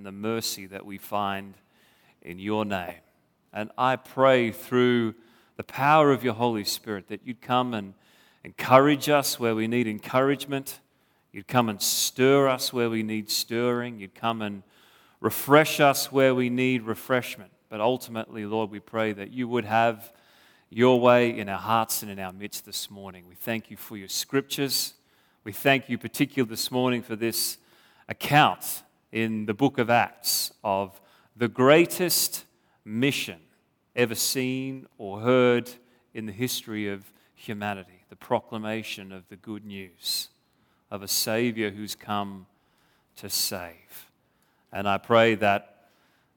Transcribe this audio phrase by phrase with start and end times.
[0.00, 1.52] and the mercy that we find
[2.22, 2.94] in your name.
[3.52, 5.14] And I pray through
[5.58, 7.92] the power of your Holy Spirit that you'd come and
[8.42, 10.80] encourage us where we need encouragement.
[11.32, 13.98] You'd come and stir us where we need stirring.
[13.98, 14.62] You'd come and
[15.20, 17.50] refresh us where we need refreshment.
[17.68, 20.14] But ultimately, Lord, we pray that you would have
[20.70, 23.26] your way in our hearts and in our midst this morning.
[23.28, 24.94] We thank you for your scriptures.
[25.44, 27.58] We thank you, particularly this morning, for this
[28.08, 28.82] account
[29.12, 31.00] in the book of Acts of
[31.36, 32.44] the greatest
[32.84, 33.40] mission
[33.96, 35.70] ever seen or heard
[36.14, 40.28] in the history of humanity the proclamation of the good news
[40.90, 42.46] of a Savior who's come
[43.16, 44.10] to save.
[44.72, 45.88] And I pray that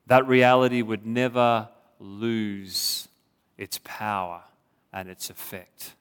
[0.07, 3.07] that reality would never lose
[3.57, 4.43] its power
[4.91, 5.93] and its effect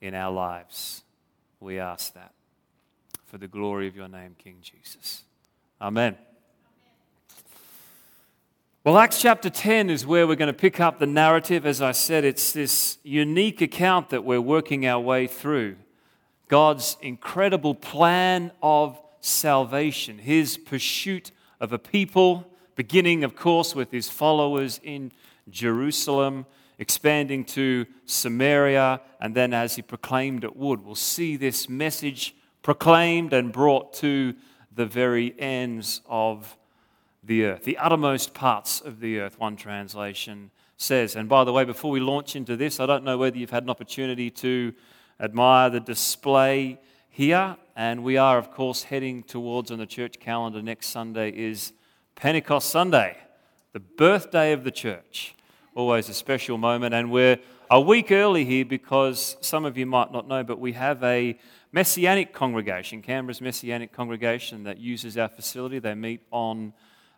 [0.00, 1.02] in our lives.
[1.58, 2.32] We ask that
[3.26, 5.24] for the glory of your name, King Jesus.
[5.82, 6.14] Amen.
[8.84, 11.64] Well, Acts chapter 10 is where we're going to pick up the narrative.
[11.64, 15.76] As I said, it's this unique account that we're working our way through.
[16.48, 24.10] God's incredible plan of salvation, his pursuit of a people, beginning, of course, with his
[24.10, 25.12] followers in
[25.48, 26.44] Jerusalem,
[26.78, 30.84] expanding to Samaria, and then as he proclaimed it would.
[30.84, 34.34] We'll see this message proclaimed and brought to
[34.74, 36.56] the very ends of
[37.22, 41.16] the earth, the uttermost parts of the earth, one translation says.
[41.16, 43.64] And by the way, before we launch into this, I don't know whether you've had
[43.64, 44.72] an opportunity to
[45.20, 47.56] admire the display here.
[47.76, 51.72] And we are, of course, heading towards on the church calendar next Sunday is
[52.14, 53.18] Pentecost Sunday,
[53.72, 55.34] the birthday of the church.
[55.74, 56.94] Always a special moment.
[56.94, 57.38] And we're
[57.72, 61.38] a week early here because some of you might not know, but we have a
[61.70, 65.78] Messianic congregation, Canberra's Messianic congregation, that uses our facility.
[65.78, 66.72] They meet on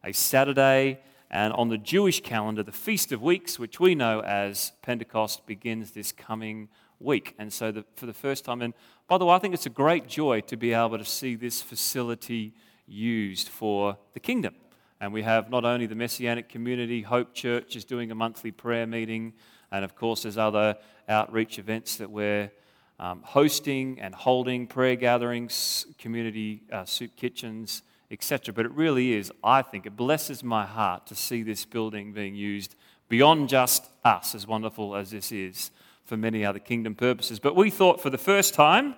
[0.05, 4.73] a Saturday, and on the Jewish calendar, the Feast of Weeks, which we know as
[4.83, 6.69] Pentecost, begins this coming
[7.01, 7.35] week.
[7.39, 8.75] And so, the, for the first time, and
[9.09, 11.63] by the way, I think it's a great joy to be able to see this
[11.63, 12.53] facility
[12.87, 14.55] used for the kingdom.
[15.01, 18.87] And we have not only the Messianic Community, Hope Church is doing a monthly prayer
[18.87, 19.33] meeting,
[19.73, 20.77] and of course, there's other
[21.09, 22.53] outreach events that we're
[23.01, 28.53] um, hosting and holding, prayer gatherings, community uh, soup kitchens etc.
[28.53, 32.37] But it really is, I think, it blesses my heart to see this building being
[32.37, 32.77] used
[33.09, 35.71] beyond just us, as wonderful as this is,
[36.05, 37.41] for many other kingdom purposes.
[37.41, 38.95] But we thought for the first time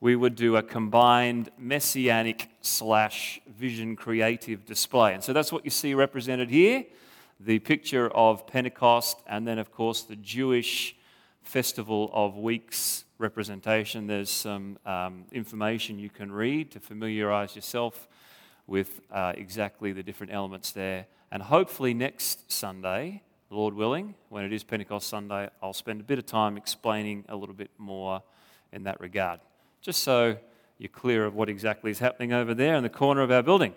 [0.00, 5.14] we would do a combined messianic slash vision creative display.
[5.14, 6.84] And so that's what you see represented here
[7.44, 10.94] the picture of Pentecost, and then, of course, the Jewish
[11.42, 14.06] Festival of Weeks representation.
[14.06, 18.06] There's some um, information you can read to familiarize yourself
[18.66, 21.06] with uh, exactly the different elements there.
[21.32, 26.18] And hopefully, next Sunday, Lord willing, when it is Pentecost Sunday, I'll spend a bit
[26.18, 28.22] of time explaining a little bit more
[28.72, 29.40] in that regard,
[29.80, 30.36] just so
[30.78, 33.74] you're clear of what exactly is happening over there in the corner of our building.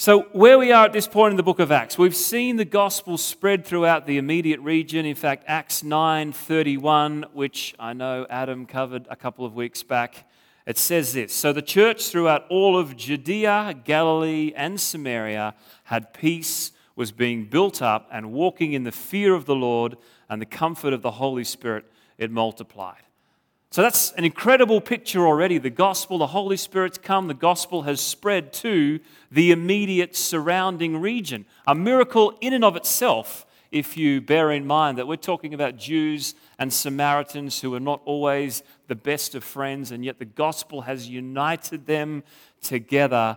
[0.00, 2.64] So, where we are at this point in the book of Acts, we've seen the
[2.64, 5.04] gospel spread throughout the immediate region.
[5.04, 10.24] In fact, Acts 9:31, which I know Adam covered a couple of weeks back,
[10.66, 16.70] it says this So the church throughout all of Judea, Galilee, and Samaria had peace,
[16.94, 19.96] was being built up, and walking in the fear of the Lord
[20.30, 21.86] and the comfort of the Holy Spirit,
[22.18, 23.07] it multiplied.
[23.70, 25.58] So that's an incredible picture already.
[25.58, 28.98] The gospel, the Holy Spirit's come, the gospel has spread to
[29.30, 31.44] the immediate surrounding region.
[31.66, 35.76] A miracle in and of itself, if you bear in mind that we're talking about
[35.76, 40.82] Jews and Samaritans who are not always the best of friends, and yet the gospel
[40.82, 42.22] has united them
[42.62, 43.36] together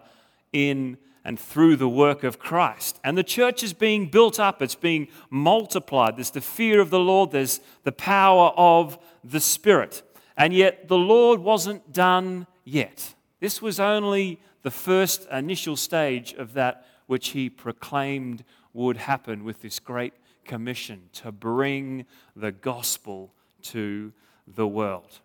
[0.54, 3.02] in and through the work of Christ.
[3.04, 6.16] And the church is being built up, it's being multiplied.
[6.16, 10.04] There's the fear of the Lord, there's the power of the Spirit.
[10.42, 13.14] And yet the Lord wasn't done yet.
[13.40, 18.44] This was only the first initial stage of that which he proclaimed
[18.74, 20.14] would happen with this great
[20.44, 23.32] commission to bring the gospel
[23.62, 24.14] to
[24.48, 25.20] the world.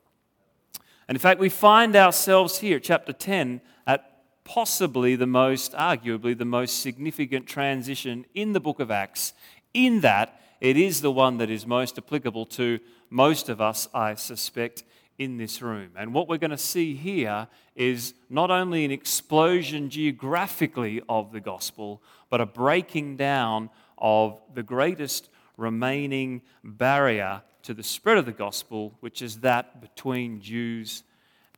[1.09, 6.45] And in fact, we find ourselves here, chapter 10, at possibly the most, arguably, the
[6.45, 9.33] most significant transition in the book of Acts,
[9.73, 14.15] in that it is the one that is most applicable to most of us, I
[14.17, 14.85] suspect,
[15.19, 15.91] in this room.
[15.97, 21.41] And what we're going to see here is not only an explosion geographically of the
[21.41, 28.33] gospel, but a breaking down of the greatest remaining barrier to the spread of the
[28.33, 31.03] gospel, which is that between Jews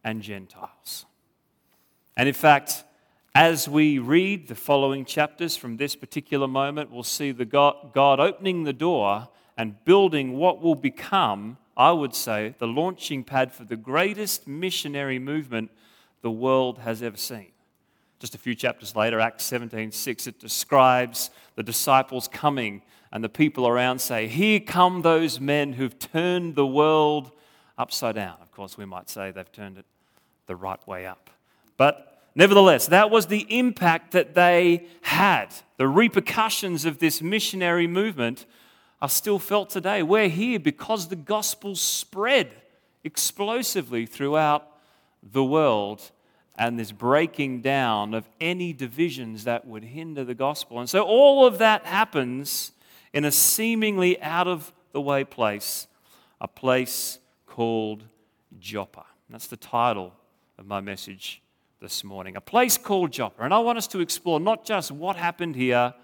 [0.05, 1.05] and Gentiles.
[2.17, 2.85] And in fact,
[3.35, 8.19] As we read the following chapters from this particular moment, we'll see the God, God
[8.19, 13.65] opening the door and building what will become, I would say, the launching pad for
[13.65, 15.71] the greatest missionary movement
[16.23, 17.53] the world has ever seen.
[18.19, 22.83] Just a few chapters later, Acts 17 6, it describes the disciples coming,
[23.13, 27.31] and the people around say, Here come those men who've turned the world
[27.79, 28.37] upside down.
[28.43, 29.87] Of course, we might say they've turned it
[30.49, 31.31] the right way up.
[31.77, 35.55] But nevertheless, that was the impact that they had.
[35.77, 38.47] The repercussions of this missionary movement
[39.01, 40.03] are still felt today.
[40.03, 42.51] We're here because the gospel spread
[43.05, 44.67] explosively throughout
[45.23, 46.11] the world
[46.57, 50.81] and this breaking down of any divisions that would hinder the gospel.
[50.81, 52.73] And so all of that happens
[53.13, 55.87] in a seemingly out of the way place,
[56.41, 58.05] a place called
[58.59, 59.05] Joppa.
[59.31, 60.13] That's the title
[60.59, 61.43] of my message
[61.81, 62.35] this morning.
[62.35, 63.45] A place called Joppa.
[63.45, 65.95] And I want us to explore not just what happened here,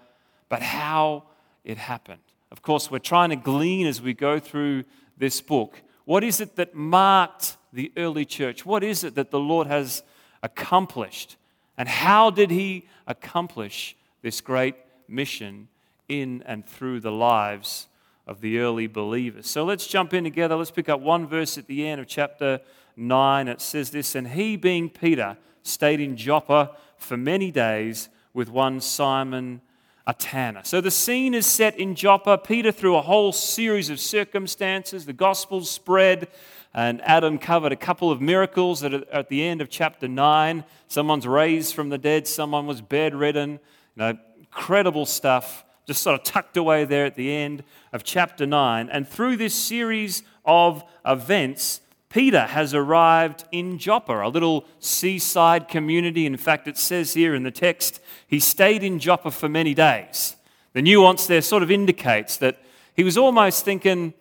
[0.47, 1.23] but how
[1.65, 2.21] it happened.
[2.55, 4.85] Of course, we're trying to glean as we go through
[5.17, 5.81] this book.
[6.05, 8.65] What is it that marked the early church?
[8.65, 10.03] What is it that the Lord has
[10.41, 11.35] accomplished?
[11.77, 14.75] And how did he accomplish this great
[15.05, 15.67] mission
[16.07, 17.89] in and through the lives
[18.25, 19.47] of the early believers?
[19.47, 20.55] So let's jump in together.
[20.55, 22.61] Let's pick up one verse at the end of chapter
[22.95, 23.49] 9.
[23.49, 28.79] It says this And he, being Peter, stayed in Joppa for many days with one
[28.79, 29.59] Simon
[30.07, 30.61] a tanner.
[30.63, 32.37] So the scene is set in Joppa.
[32.37, 36.27] Peter, through a whole series of circumstances, the gospel spread,
[36.73, 40.63] and Adam covered a couple of miracles that at the end of chapter 9.
[40.87, 43.51] Someone's raised from the dead, someone was bedridden.
[43.51, 43.57] You
[43.95, 47.63] know, incredible stuff, just sort of tucked away there at the end
[47.93, 48.89] of chapter 9.
[48.89, 51.81] And through this series of events,
[52.15, 56.25] Peter has arrived in Joppa, a little seaside community.
[56.25, 60.37] In fact, it says here in the text, he stayed in Joppa for many days.
[60.71, 62.63] The nuance there sort of indicates that
[62.95, 64.13] he was almost thinking,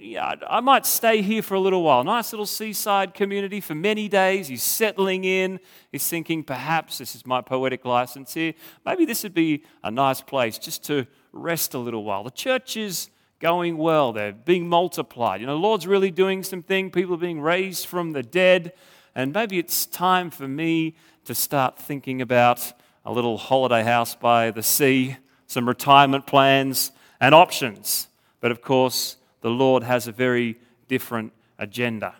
[0.00, 2.02] yeah, I might stay here for a little while.
[2.02, 4.48] Nice little seaside community for many days.
[4.48, 5.60] He's settling in.
[5.92, 8.54] He's thinking, perhaps, this is my poetic license here,
[8.86, 12.24] maybe this would be a nice place just to rest a little while.
[12.24, 13.10] The church is
[13.40, 14.12] going well.
[14.12, 15.40] They're being multiplied.
[15.40, 16.90] You know, the Lord's really doing something.
[16.90, 18.72] People are being raised from the dead.
[19.14, 20.94] And maybe it's time for me
[21.24, 22.72] to start thinking about
[23.04, 25.16] a little holiday house by the sea,
[25.46, 26.90] some retirement plans
[27.20, 28.08] and options.
[28.40, 30.58] But of course, the Lord has a very
[30.88, 32.14] different agenda.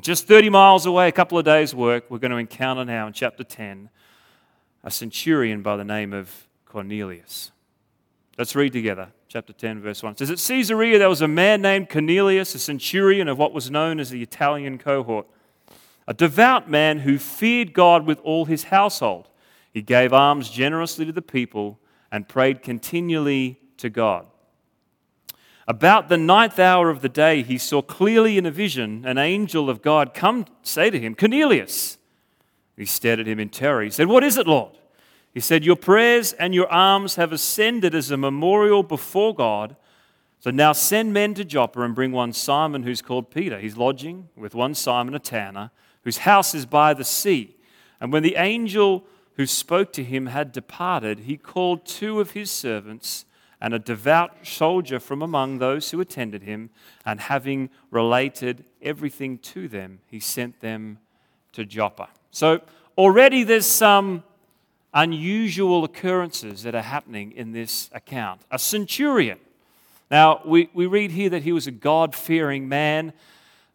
[0.00, 3.12] Just 30 miles away, a couple of days' work, we're going to encounter now in
[3.12, 3.90] chapter 10
[4.82, 7.50] a centurion by the name of Cornelius.
[8.38, 10.14] Let's read together chapter 10, verse 1.
[10.14, 13.70] It says, At Caesarea there was a man named Cornelius, a centurion of what was
[13.70, 15.24] known as the Italian cohort,
[16.08, 19.28] a devout man who feared God with all his household.
[19.72, 21.78] He gave alms generously to the people
[22.10, 24.26] and prayed continually to God.
[25.68, 29.70] About the ninth hour of the day, he saw clearly in a vision an angel
[29.70, 31.98] of God come say to him, Cornelius.
[32.76, 33.84] He stared at him in terror.
[33.84, 34.76] He said, What is it, Lord?
[35.32, 39.76] He said, Your prayers and your alms have ascended as a memorial before God.
[40.40, 43.58] So now send men to Joppa and bring one Simon who's called Peter.
[43.58, 45.70] He's lodging with one Simon, a tanner,
[46.02, 47.56] whose house is by the sea.
[48.00, 49.04] And when the angel
[49.34, 53.26] who spoke to him had departed, he called two of his servants
[53.60, 56.70] and a devout soldier from among those who attended him,
[57.04, 60.98] and having related everything to them, he sent them
[61.52, 62.08] to Joppa.
[62.30, 62.62] So
[62.96, 64.24] already there's some
[64.92, 68.42] unusual occurrences that are happening in this account.
[68.50, 69.38] A centurion.
[70.10, 73.12] Now, we, we read here that he was a God fearing man.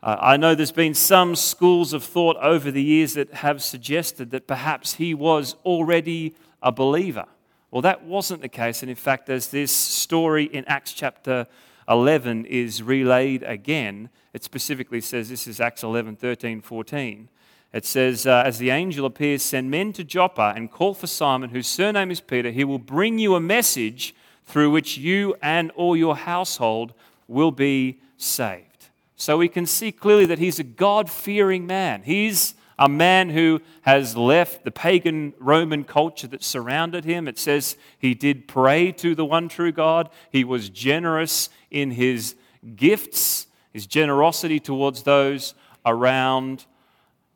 [0.03, 4.31] Uh, I know there's been some schools of thought over the years that have suggested
[4.31, 7.25] that perhaps he was already a believer.
[7.71, 8.81] Well, that wasn't the case.
[8.81, 11.47] And in fact, as this story in Acts chapter
[11.87, 17.29] 11 is relayed again, it specifically says this is Acts 11, 13, 14
[17.75, 21.49] it says, uh, As the angel appears, send men to Joppa and call for Simon,
[21.49, 22.49] whose surname is Peter.
[22.49, 24.15] He will bring you a message
[24.45, 26.93] through which you and all your household
[27.27, 28.87] will be saved.
[29.17, 32.03] So we can see clearly that he's a God fearing man.
[32.03, 37.27] He's a man who has left the pagan Roman culture that surrounded him.
[37.27, 42.35] It says he did pray to the one true God, he was generous in his
[42.77, 45.55] gifts, his generosity towards those
[45.85, 46.65] around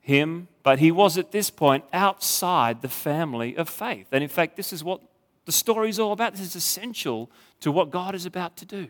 [0.09, 4.07] him, but he was at this point outside the family of faith.
[4.11, 4.99] And in fact, this is what
[5.45, 6.33] the story is all about.
[6.33, 8.87] This is essential to what God is about to do.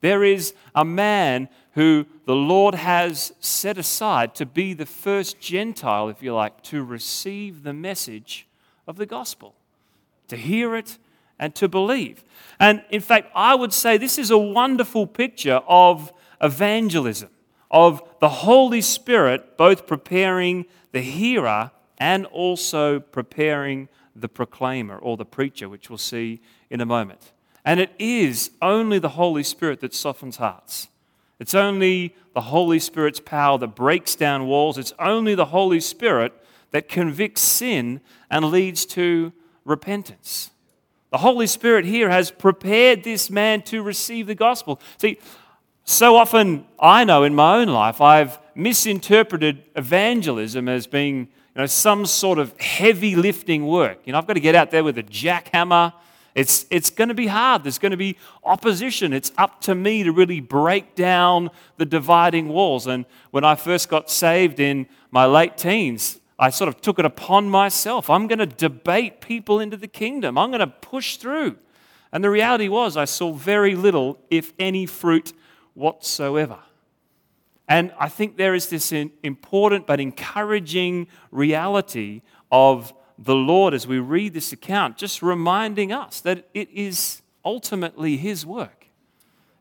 [0.00, 6.08] There is a man who the Lord has set aside to be the first Gentile,
[6.08, 8.46] if you like, to receive the message
[8.86, 9.54] of the gospel,
[10.28, 10.98] to hear it
[11.38, 12.22] and to believe.
[12.58, 17.30] And in fact, I would say this is a wonderful picture of evangelism,
[17.70, 25.24] of the Holy Spirit both preparing the hearer and also preparing the proclaimer or the
[25.24, 27.32] preacher, which we'll see in a moment.
[27.64, 30.88] And it is only the Holy Spirit that softens hearts.
[31.38, 34.78] It's only the Holy Spirit's power that breaks down walls.
[34.78, 36.32] It's only the Holy Spirit
[36.70, 38.00] that convicts sin
[38.30, 39.32] and leads to
[39.64, 40.50] repentance.
[41.10, 44.80] The Holy Spirit here has prepared this man to receive the gospel.
[44.98, 45.18] See,
[45.90, 51.66] so often I know in my own life I've misinterpreted evangelism as being you know,
[51.66, 53.98] some sort of heavy lifting work.
[54.04, 55.92] You know, I've got to get out there with a jackhammer.
[56.34, 57.64] It's, it's going to be hard.
[57.64, 59.12] There's going to be opposition.
[59.12, 62.86] It's up to me to really break down the dividing walls.
[62.86, 67.04] And when I first got saved in my late teens, I sort of took it
[67.04, 68.08] upon myself.
[68.08, 71.56] I'm going to debate people into the kingdom, I'm going to push through.
[72.12, 75.32] And the reality was, I saw very little, if any, fruit
[75.74, 76.58] whatsoever.
[77.68, 83.98] And I think there is this important but encouraging reality of the Lord as we
[83.98, 88.88] read this account, just reminding us that it is ultimately His work.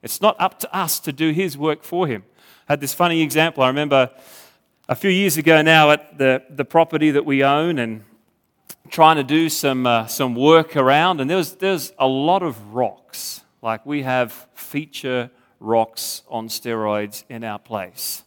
[0.01, 2.23] It's not up to us to do His work for Him.
[2.67, 3.63] I had this funny example.
[3.63, 4.09] I remember
[4.87, 8.03] a few years ago now at the, the property that we own and
[8.89, 13.41] trying to do some, uh, some work around, and there's, there's a lot of rocks.
[13.61, 18.23] Like we have feature rocks on steroids in our place.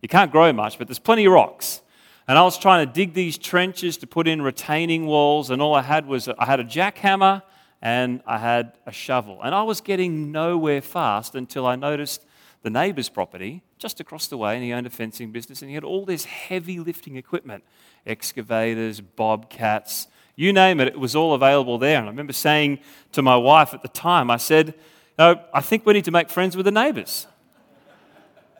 [0.00, 1.80] You can't grow much, but there's plenty of rocks.
[2.28, 5.74] And I was trying to dig these trenches to put in retaining walls, and all
[5.74, 7.42] I had was I had a jackhammer
[7.80, 9.40] and I had a shovel.
[9.42, 12.24] And I was getting nowhere fast until I noticed
[12.62, 15.74] the neighbour's property just across the way, and he owned a fencing business, and he
[15.74, 17.64] had all this heavy lifting equipment
[18.06, 21.98] excavators, bobcats, you name it, it was all available there.
[21.98, 22.78] And I remember saying
[23.12, 24.74] to my wife at the time, I said,
[25.18, 27.26] no, I think we need to make friends with the neighbours.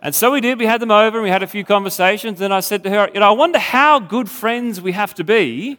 [0.02, 0.58] And so we did.
[0.58, 2.40] We had them over and we had a few conversations.
[2.40, 5.24] And I said to her, You know, I wonder how good friends we have to
[5.24, 5.78] be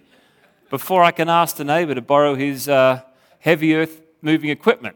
[0.69, 3.01] before I can ask the neighbour to borrow his uh,
[3.39, 4.95] heavy earth moving equipment.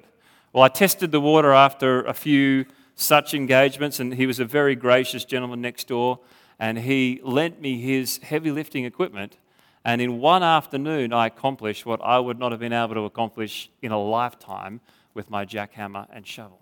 [0.54, 2.66] Well, I tested the water after a few
[2.96, 6.20] such engagements, and he was a very gracious gentleman next door,
[6.58, 9.38] and he lent me his heavy lifting equipment.
[9.86, 13.70] And in one afternoon, I accomplished what I would not have been able to accomplish
[13.82, 14.82] in a lifetime
[15.18, 16.62] with my jackhammer and shovel.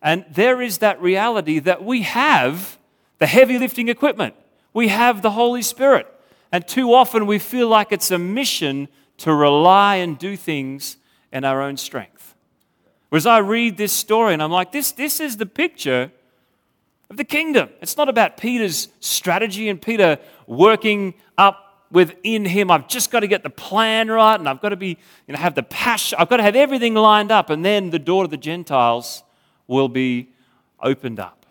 [0.00, 2.78] And there is that reality that we have
[3.18, 4.34] the heavy lifting equipment,
[4.72, 6.06] we have the Holy Spirit.
[6.52, 8.88] And too often we feel like it's a mission
[9.18, 10.98] to rely and do things
[11.32, 12.34] in our own strength.
[13.08, 16.12] Whereas I read this story and I'm like, this, this is the picture
[17.10, 17.70] of the kingdom.
[17.80, 22.70] It's not about Peter's strategy and Peter working up within him.
[22.70, 25.38] I've just got to get the plan right and I've got to be, you know,
[25.38, 26.18] have the passion.
[26.20, 29.22] I've got to have everything lined up and then the door to the Gentiles
[29.66, 30.28] will be
[30.80, 31.46] opened up.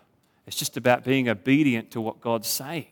[0.46, 2.86] It's just about being obedient to what God's saying.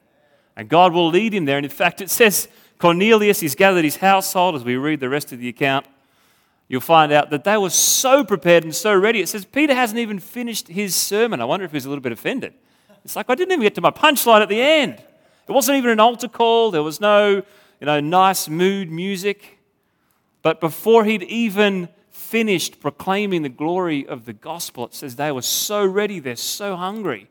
[0.56, 1.56] And God will lead him there.
[1.56, 2.48] And in fact, it says
[2.78, 5.86] Cornelius, he's gathered his household as we read the rest of the account
[6.68, 9.20] you'll find out that they were so prepared and so ready.
[9.20, 11.40] It says Peter hasn't even finished his sermon.
[11.40, 12.54] I wonder if he's a little bit offended.
[13.04, 15.02] It's like, I didn't even get to my punchline at the end.
[15.48, 17.42] It wasn't even an altar call, there was no
[17.80, 19.58] you know, nice mood music.
[20.42, 25.42] But before he'd even finished proclaiming the glory of the gospel, it says they were
[25.42, 27.28] so ready, they're so hungry.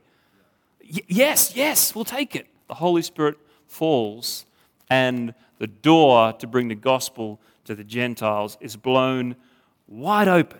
[0.81, 2.47] Y- yes, yes, we'll take it.
[2.67, 4.45] The Holy Spirit falls,
[4.89, 9.35] and the door to bring the gospel to the Gentiles is blown
[9.87, 10.59] wide open.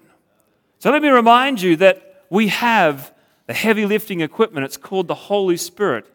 [0.80, 3.14] So let me remind you that we have
[3.48, 4.66] the heavy lifting equipment.
[4.66, 6.08] It's called the Holy Spirit,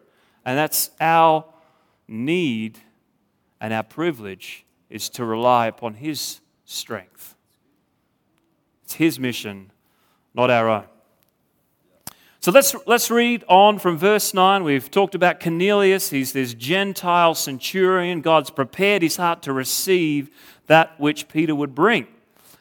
[0.45, 1.45] and that's our
[2.07, 2.79] need
[3.59, 7.35] and our privilege is to rely upon His strength.
[8.83, 9.71] It's His mission,
[10.33, 10.85] not our own.
[12.41, 14.63] So let's, let's read on from verse 9.
[14.63, 16.09] We've talked about Cornelius.
[16.09, 18.21] He's this Gentile centurion.
[18.21, 20.31] God's prepared his heart to receive
[20.65, 22.07] that which Peter would bring.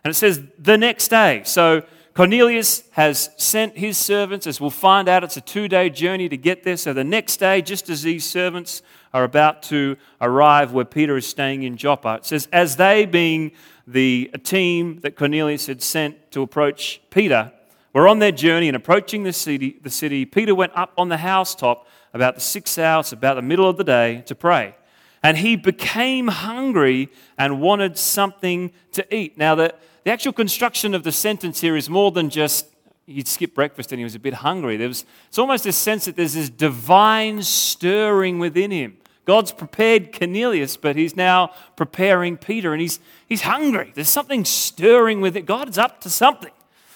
[0.04, 1.40] And it says the next day.
[1.46, 1.82] So
[2.20, 6.36] Cornelius has sent his servants, as we'll find out, it's a two day journey to
[6.36, 6.76] get there.
[6.76, 8.82] So the next day, just as these servants
[9.14, 13.52] are about to arrive where Peter is staying in Joppa, it says, as they, being
[13.86, 17.52] the team that Cornelius had sent to approach Peter,
[17.94, 21.16] were on their journey and approaching the city, the city, Peter went up on the
[21.16, 24.74] housetop about the sixth hour, about the middle of the day, to pray
[25.22, 29.36] and he became hungry and wanted something to eat.
[29.36, 29.74] Now, the,
[30.04, 32.66] the actual construction of the sentence here is more than just
[33.06, 34.76] he'd skipped breakfast and he was a bit hungry.
[34.76, 38.96] There was, it's almost a sense that there's this divine stirring within him.
[39.26, 42.98] God's prepared Cornelius, but he's now preparing Peter, and he's,
[43.28, 43.92] he's hungry.
[43.94, 45.46] There's something stirring with it.
[45.46, 46.50] God's up to something.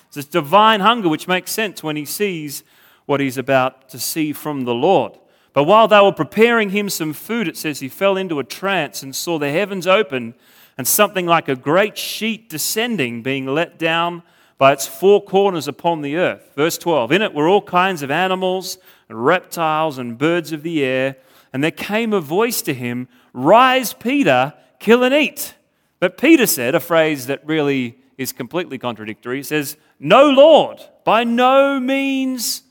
[0.06, 2.64] It's this divine hunger, which makes sense when he sees
[3.06, 5.18] what he's about to see from the Lord.
[5.54, 9.02] But while they were preparing him some food, it says he fell into a trance
[9.02, 10.34] and saw the heavens open
[10.76, 14.24] and something like a great sheet descending, being let down
[14.58, 16.50] by its four corners upon the earth.
[16.56, 20.84] Verse 12 In it were all kinds of animals and reptiles and birds of the
[20.84, 21.16] air.
[21.52, 25.54] And there came a voice to him Rise, Peter, kill and eat.
[26.00, 29.44] But Peter said, a phrase that really is completely contradictory.
[29.44, 32.62] Says, No, Lord, by no means,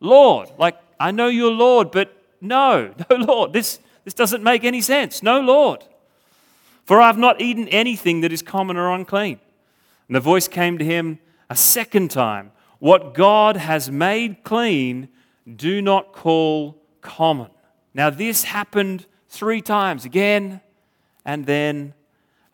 [0.00, 0.50] Lord.
[0.58, 3.52] Like, I know you're Lord, but no, no, Lord.
[3.52, 5.22] This, this doesn't make any sense.
[5.22, 5.84] No, Lord.
[6.84, 9.38] For I've not eaten anything that is common or unclean.
[10.08, 15.08] And the voice came to him a second time What God has made clean,
[15.56, 17.50] do not call common.
[17.92, 20.60] Now, this happened three times again
[21.24, 21.94] and then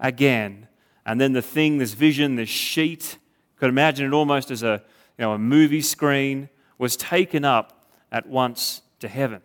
[0.00, 0.68] again.
[1.04, 3.18] And then the thing, this vision, this sheet,
[3.56, 4.82] could imagine it almost as a,
[5.16, 9.40] you know, a movie screen, was taken up at once to heaven.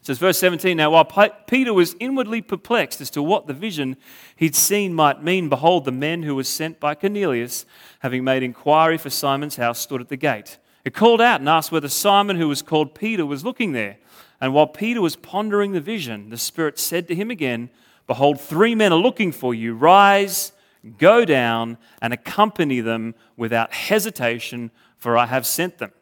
[0.00, 1.04] It says, verse 17 Now, while
[1.46, 3.96] Peter was inwardly perplexed as to what the vision
[4.34, 7.66] he'd seen might mean, behold, the men who were sent by Cornelius,
[7.98, 10.58] having made inquiry for Simon's house, stood at the gate.
[10.86, 13.98] It called out and asked whether Simon, who was called Peter, was looking there.
[14.40, 17.68] And while Peter was pondering the vision, the Spirit said to him again,
[18.06, 19.74] Behold, three men are looking for you.
[19.74, 20.52] Rise,
[20.96, 25.92] go down, and accompany them without hesitation, for I have sent them.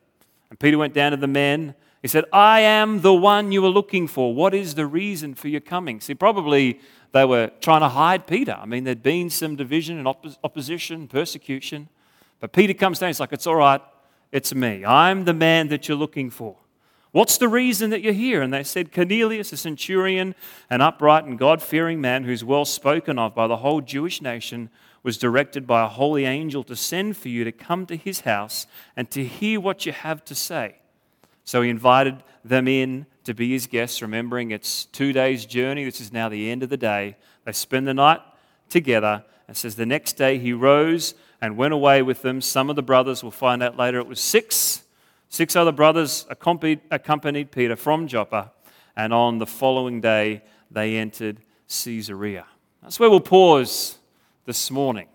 [0.50, 3.68] And Peter went down to the men he said, I am the one you were
[3.68, 4.34] looking for.
[4.34, 6.00] What is the reason for your coming?
[6.00, 6.80] See, probably
[7.12, 8.56] they were trying to hide Peter.
[8.60, 10.06] I mean, there'd been some division and
[10.44, 11.88] opposition, persecution.
[12.40, 13.08] But Peter comes down.
[13.08, 13.80] He's like, It's all right.
[14.30, 14.84] It's me.
[14.84, 16.56] I'm the man that you're looking for.
[17.12, 18.42] What's the reason that you're here?
[18.42, 20.34] And they said, Cornelius, a centurion,
[20.68, 24.68] an upright and God fearing man who's well spoken of by the whole Jewish nation,
[25.02, 28.66] was directed by a holy angel to send for you to come to his house
[28.94, 30.76] and to hear what you have to say.
[31.48, 35.82] So he invited them in to be his guests, remembering it's two days' journey.
[35.82, 37.16] This is now the end of the day.
[37.46, 38.20] They spend the night
[38.68, 39.24] together.
[39.46, 42.42] And says the next day he rose and went away with them.
[42.42, 44.82] Some of the brothers, we'll find out later, it was six.
[45.30, 48.52] Six other brothers accompanied, accompanied Peter from Joppa.
[48.94, 52.44] And on the following day, they entered Caesarea.
[52.82, 53.96] That's where we'll pause
[54.44, 55.08] this morning.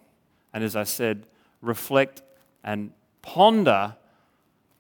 [0.52, 1.28] And as I said,
[1.62, 2.24] reflect
[2.64, 2.90] and
[3.22, 3.98] ponder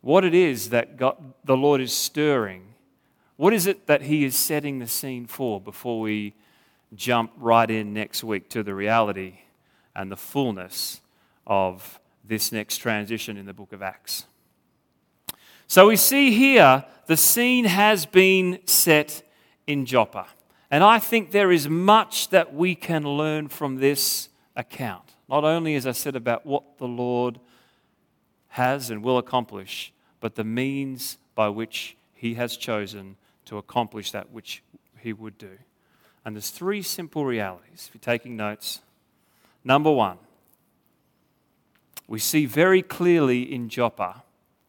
[0.03, 2.73] what it is that God, the Lord is stirring.
[3.37, 6.35] What is it that He is setting the scene for before we
[6.93, 9.39] jump right in next week to the reality
[9.95, 10.99] and the fullness
[11.47, 14.25] of this next transition in the book of Acts?
[15.67, 19.23] So we see here the scene has been set
[19.65, 20.27] in Joppa.
[20.69, 25.13] And I think there is much that we can learn from this account.
[25.29, 27.39] Not only, as I said, about what the Lord
[28.53, 34.29] has and will accomplish, but the means by which he has chosen to accomplish that
[34.29, 34.61] which
[34.99, 35.57] he would do.
[36.23, 38.81] And there's three simple realities if you're taking notes.
[39.63, 40.19] Number one,
[42.07, 44.21] we see very clearly in Joppa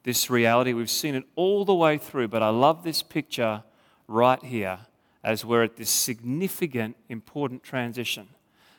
[0.03, 0.73] this reality.
[0.73, 3.65] We've seen it all the way through, but I love this picture
[4.09, 4.79] right here
[5.23, 8.29] as we're at this significant, important transition.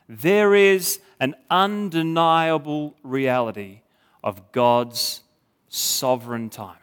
[0.09, 3.81] There is an undeniable reality
[4.25, 5.21] of God's
[5.69, 6.79] sovereign timing.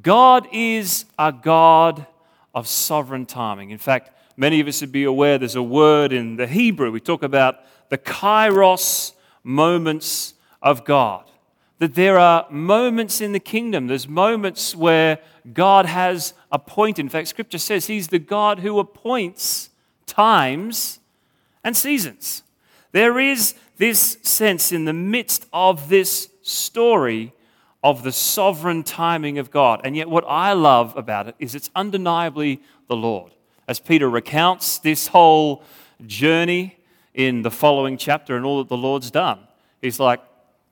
[0.00, 2.06] God is a God
[2.54, 3.70] of sovereign timing.
[3.70, 6.90] In fact, many of us would be aware there's a word in the Hebrew.
[6.90, 7.56] We talk about
[7.90, 11.24] the kairos moments of God.
[11.80, 15.18] That there are moments in the kingdom, there's moments where
[15.52, 17.02] God has appointed.
[17.02, 19.70] In fact, Scripture says He's the God who appoints
[20.06, 21.00] times
[21.64, 22.42] and seasons.
[22.92, 27.32] There is this sense in the midst of this story
[27.82, 29.80] of the sovereign timing of God.
[29.84, 33.32] And yet, what I love about it is it's undeniably the Lord.
[33.68, 35.62] As Peter recounts this whole
[36.06, 36.78] journey
[37.12, 39.40] in the following chapter and all that the Lord's done,
[39.82, 40.20] he's like,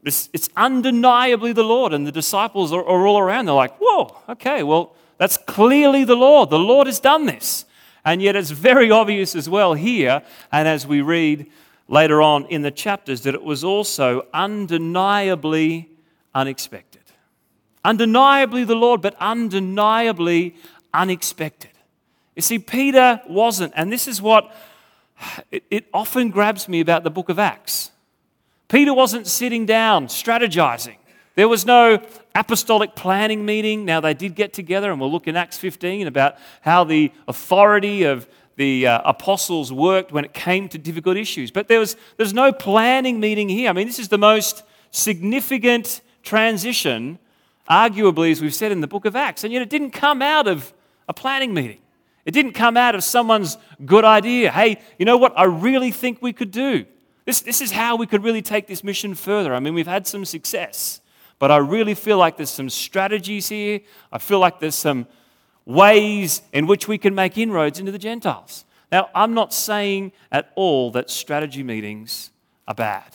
[0.04, 1.92] it's, it's undeniably the Lord.
[1.92, 3.46] And the disciples are, are all around.
[3.46, 6.50] They're like, whoa, okay, well, that's clearly the Lord.
[6.50, 7.66] The Lord has done this.
[8.04, 11.46] And yet, it's very obvious as well here, and as we read
[11.92, 15.90] later on in the chapters that it was also undeniably
[16.34, 17.02] unexpected.
[17.84, 20.56] Undeniably the Lord, but undeniably
[20.94, 21.70] unexpected.
[22.34, 24.56] You see, Peter wasn't, and this is what
[25.50, 27.90] it, it often grabs me about the book of Acts.
[28.68, 30.96] Peter wasn't sitting down, strategizing,
[31.34, 32.02] There was no
[32.34, 33.84] apostolic planning meeting.
[33.84, 38.04] Now, they did get together, and we'll look in Acts 15 about how the authority
[38.04, 38.26] of
[38.62, 41.50] the uh, apostles worked when it came to difficult issues.
[41.50, 43.68] But there was, there's no planning meeting here.
[43.68, 47.18] I mean, this is the most significant transition,
[47.68, 49.42] arguably, as we've said in the book of Acts.
[49.42, 50.72] And yet, it didn't come out of
[51.08, 51.80] a planning meeting.
[52.24, 54.52] It didn't come out of someone's good idea.
[54.52, 55.32] Hey, you know what?
[55.36, 56.86] I really think we could do.
[57.24, 59.56] This, this is how we could really take this mission further.
[59.56, 61.00] I mean, we've had some success,
[61.40, 63.80] but I really feel like there's some strategies here.
[64.12, 65.08] I feel like there's some
[65.64, 68.64] ways in which we can make inroads into the Gentiles.
[68.90, 72.30] Now, I'm not saying at all that strategy meetings
[72.68, 73.14] are bad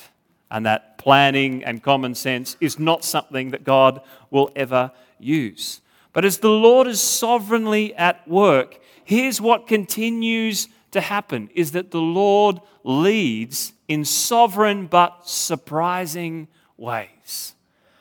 [0.50, 5.82] and that planning and common sense is not something that God will ever use.
[6.14, 11.92] But as the Lord is sovereignly at work, here's what continues to happen is that
[11.92, 17.54] the Lord leads in sovereign but surprising ways.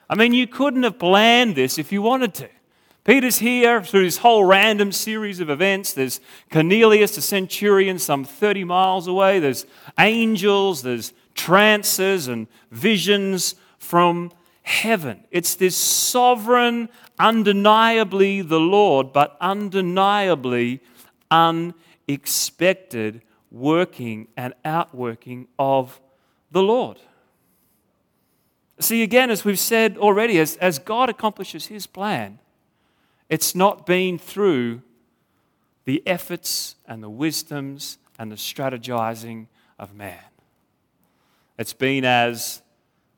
[0.08, 2.48] I mean, you couldn't have planned this if you wanted to.
[3.06, 5.92] Peter's here through this whole random series of events.
[5.92, 6.18] There's
[6.50, 9.38] Cornelius, the centurion, some 30 miles away.
[9.38, 9.64] There's
[9.96, 15.22] angels, there's trances and visions from heaven.
[15.30, 20.80] It's this sovereign, undeniably the Lord, but undeniably
[21.30, 26.00] unexpected working and outworking of
[26.50, 26.98] the Lord.
[28.80, 32.40] See, again, as we've said already, as, as God accomplishes his plan,
[33.28, 34.82] it's not been through
[35.84, 39.46] the efforts and the wisdoms and the strategizing
[39.78, 40.18] of man.
[41.58, 42.62] It's been as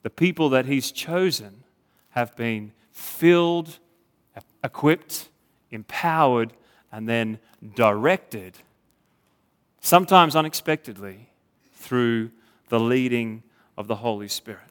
[0.03, 1.64] the people that he's chosen
[2.11, 3.79] have been filled,
[4.62, 5.29] equipped,
[5.71, 6.53] empowered,
[6.90, 7.38] and then
[7.75, 8.59] directed,
[9.81, 11.31] sometimes unexpectedly,
[11.75, 12.31] through
[12.68, 13.42] the leading
[13.77, 14.68] of the Holy Spirit.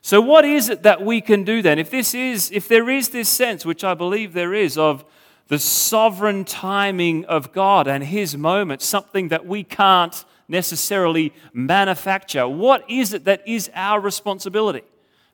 [0.00, 1.78] So, what is it that we can do then?
[1.78, 5.04] If this is, if there is this sense, which I believe there is, of
[5.48, 12.88] the sovereign timing of God and His moment, something that we can't necessarily manufacture, what
[12.88, 14.82] is it that is our responsibility?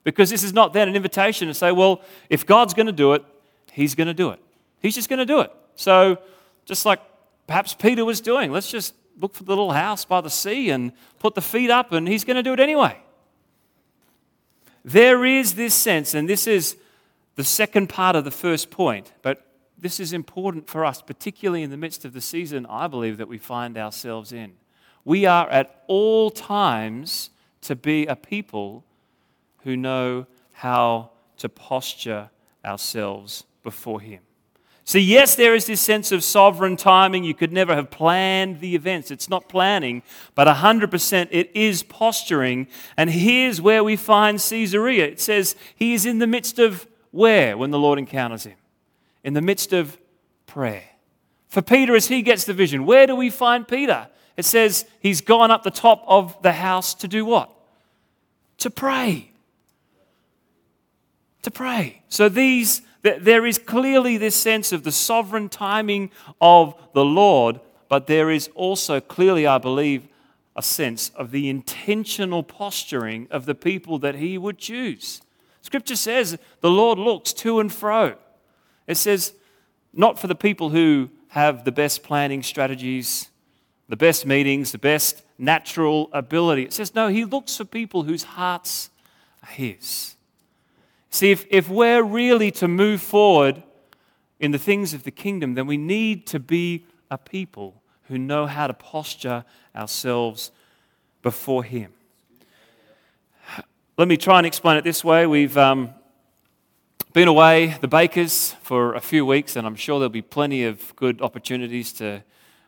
[0.03, 3.13] Because this is not then an invitation to say, well, if God's going to do
[3.13, 3.23] it,
[3.71, 4.39] He's going to do it.
[4.81, 5.51] He's just going to do it.
[5.75, 6.17] So,
[6.65, 7.01] just like
[7.47, 10.91] perhaps Peter was doing, let's just look for the little house by the sea and
[11.19, 12.97] put the feet up, and He's going to do it anyway.
[14.85, 16.77] There is this sense, and this is
[17.33, 19.43] the second part of the first point, but
[19.75, 23.27] this is important for us, particularly in the midst of the season I believe that
[23.27, 24.53] we find ourselves in.
[25.03, 28.83] We are at all times to be a people
[29.63, 32.29] who know how to posture
[32.63, 34.21] ourselves before Him.
[34.87, 37.23] So, yes, there is this sense of sovereign timing.
[37.23, 39.09] You could never have planned the events.
[39.09, 40.03] It's not planning,
[40.35, 42.67] but 100% it is posturing.
[42.95, 45.07] And here's where we find Caesarea.
[45.07, 48.57] It says he is in the midst of where when the Lord encounters him?
[49.23, 49.97] In the midst of
[50.45, 50.83] prayer.
[51.47, 54.07] For Peter, as he gets the vision, where do we find Peter?
[54.37, 57.49] It says he's gone up the top of the house to do what?
[58.59, 59.31] To pray.
[61.41, 62.03] To pray.
[62.09, 62.81] So these
[63.19, 68.49] there is clearly this sense of the sovereign timing of the Lord, but there is
[68.55, 70.07] also clearly, I believe,
[70.55, 75.21] a sense of the intentional posturing of the people that he would choose.
[75.61, 78.15] Scripture says the Lord looks to and fro.
[78.87, 79.33] It says,
[79.93, 83.29] not for the people who have the best planning strategies,
[83.89, 86.63] the best meetings, the best natural ability.
[86.63, 88.89] It says, no, he looks for people whose hearts
[89.43, 90.14] are his.
[91.15, 93.63] See, if, if we're really to move forward
[94.41, 98.47] in the things of the kingdom, then we need to be a people who know
[98.47, 100.51] how to posture ourselves
[101.21, 101.93] before Him.
[103.97, 105.25] Let me try and explain it this way.
[105.25, 105.91] We've um,
[107.13, 110.93] been away, the Bakers, for a few weeks, and I'm sure there'll be plenty of
[110.97, 112.25] good opportunities to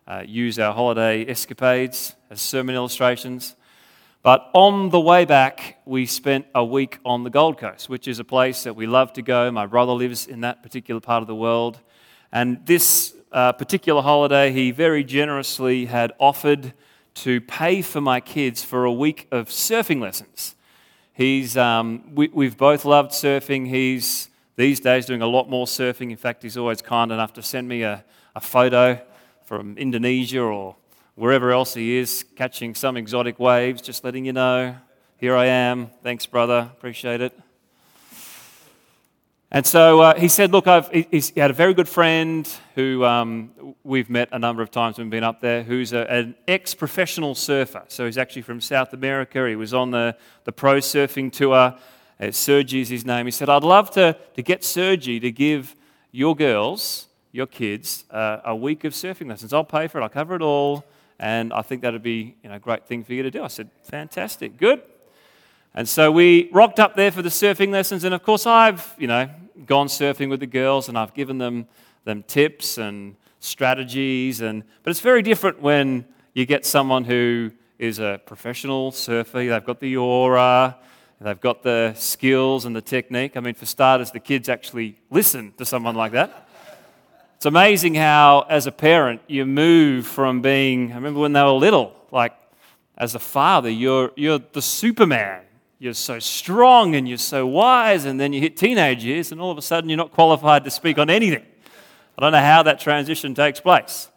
[0.08, 3.58] uh, use our holiday escapades as sermon illustrations.
[4.28, 8.20] But on the way back, we spent a week on the Gold Coast, which is
[8.20, 9.50] a place that we love to go.
[9.52, 11.80] My brother lives in that particular part of the world.
[12.30, 16.74] And this uh, particular holiday, he very generously had offered
[17.24, 20.56] to pay for my kids for a week of surfing lessons.
[21.14, 23.70] He's, um, we, we've both loved surfing.
[23.70, 26.12] He's these days doing a lot more surfing.
[26.12, 28.04] In fact, he's always kind enough to send me a,
[28.36, 29.02] a photo
[29.46, 30.76] from Indonesia or
[31.18, 34.76] wherever else he is, catching some exotic waves, just letting you know.
[35.18, 35.90] Here I am.
[36.04, 36.70] Thanks, brother.
[36.72, 37.38] Appreciate it.
[39.50, 43.50] And so uh, he said, Look, I've, he had a very good friend who um,
[43.84, 46.76] we've met a number of times when we've been up there, who's a, an ex
[46.76, 47.84] professional surfer.
[47.88, 49.48] So he's actually from South America.
[49.50, 51.56] He was on the, the pro surfing tour.
[52.20, 53.26] uh, Sergi is his name.
[53.26, 55.76] He said, I'd love to, to get Sergi to give
[56.12, 59.52] your girls, your kids, uh, a week of surfing lessons.
[59.52, 60.86] I'll pay for it, I'll cover it all,
[61.20, 63.44] and I think that'd be you know, a great thing for you to do.
[63.44, 64.82] I said, fantastic, good.
[65.74, 69.08] And so we rocked up there for the surfing lessons, and of course, I've, you
[69.08, 69.30] know,
[69.66, 71.68] gone surfing with the girls and I've given them,
[72.04, 74.42] them tips and strategies.
[74.42, 79.46] And, but it's very different when you get someone who is a professional surfer.
[79.46, 80.78] They've got the aura,
[81.20, 83.38] they've got the skills and the technique.
[83.38, 86.47] I mean, for starters, the kids actually listen to someone like that.
[87.38, 91.52] It's amazing how, as a parent, you move from being, I remember when they were
[91.52, 92.34] little, like
[92.98, 95.44] as a father, you're, you're the Superman
[95.80, 99.52] you're so strong and you're so wise, and then you hit teenage years, and all
[99.52, 101.46] of a sudden you're not qualified to speak on anything.
[102.18, 104.10] I don't know how that transition takes place.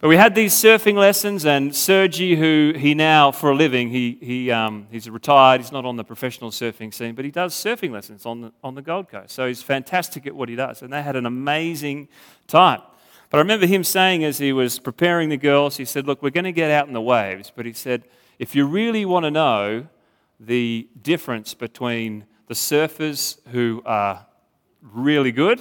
[0.00, 4.16] But we had these surfing lessons, and Sergi, who he now, for a living, he,
[4.22, 7.90] he, um, he's retired, he's not on the professional surfing scene, but he does surfing
[7.90, 9.34] lessons on the, on the Gold Coast.
[9.34, 12.08] So he's fantastic at what he does, and they had an amazing
[12.46, 12.80] time.
[13.28, 16.30] But I remember him saying as he was preparing the girls, he said, Look, we're
[16.30, 18.04] going to get out in the waves, but he said,
[18.38, 19.86] if you really want to know
[20.40, 24.26] the difference between the surfers who are
[24.80, 25.60] really good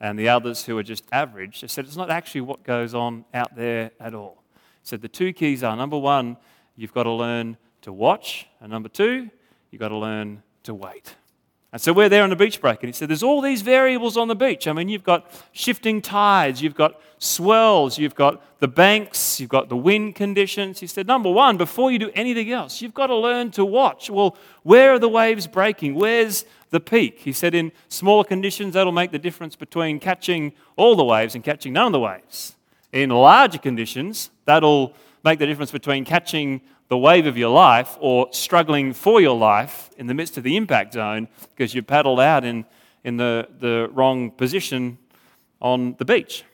[0.00, 1.60] and the others who are just average.
[1.60, 4.42] They said it's not actually what goes on out there at all.
[4.54, 6.36] He said the two keys are number one,
[6.76, 9.30] you've got to learn to watch, and number two,
[9.70, 11.16] you've got to learn to wait.
[11.72, 14.16] And so we're there on the beach break, and he said, There's all these variables
[14.16, 14.66] on the beach.
[14.66, 19.68] I mean, you've got shifting tides, you've got swells, you've got the banks, you've got
[19.68, 20.80] the wind conditions.
[20.80, 24.10] He said, Number one, before you do anything else, you've got to learn to watch.
[24.10, 25.94] Well, where are the waves breaking?
[25.94, 27.20] Where's the peak?
[27.20, 31.44] He said, In smaller conditions, that'll make the difference between catching all the waves and
[31.44, 32.56] catching none of the waves.
[32.92, 38.28] In larger conditions, that'll make the difference between catching the wave of your life or
[38.32, 42.44] struggling for your life in the midst of the impact zone because you paddled out
[42.44, 42.66] in,
[43.04, 44.98] in the, the wrong position
[45.62, 46.44] on the beach.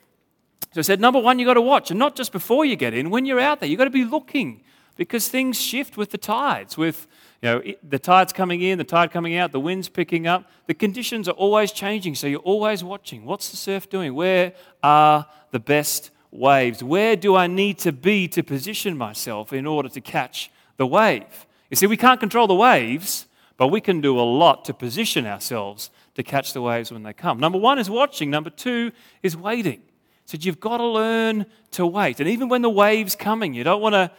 [0.75, 2.93] So I said, number one, you've got to watch, and not just before you get
[2.93, 4.63] in, when you're out there, you've got to be looking
[4.97, 7.07] because things shift with the tides, with
[7.41, 10.51] you know, the tides coming in, the tide coming out, the wind's picking up.
[10.67, 13.25] The conditions are always changing, so you're always watching.
[13.25, 14.15] What's the surf doing?
[14.15, 16.83] Where are the best waves?
[16.83, 21.47] Where do I need to be to position myself in order to catch the wave?
[21.71, 25.27] You see, we can't control the waves, but we can do a lot to position
[25.27, 27.39] ourselves to catch the waves when they come.
[27.39, 29.83] Number one is watching, number two is waiting.
[30.25, 32.21] So you've got to learn to wait.
[32.21, 34.11] And even when the wave's coming, you don't want to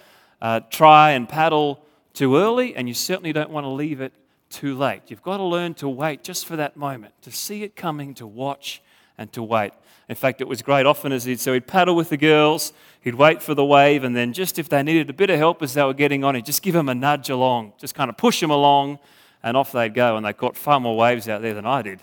[0.41, 4.13] uh, try and paddle too early, and you certainly don't want to leave it
[4.49, 5.03] too late.
[5.07, 8.25] You've got to learn to wait just for that moment, to see it coming, to
[8.25, 8.81] watch
[9.17, 9.73] and to wait.
[10.09, 10.85] In fact, it was great.
[10.85, 14.15] Often as he'd so he'd paddle with the girls, he'd wait for the wave, and
[14.15, 16.45] then just if they needed a bit of help as they were getting on, he'd
[16.45, 18.99] just give them a nudge along, just kind of push them along,
[19.43, 20.15] and off they'd go.
[20.15, 22.01] And they caught far more waves out there than I did,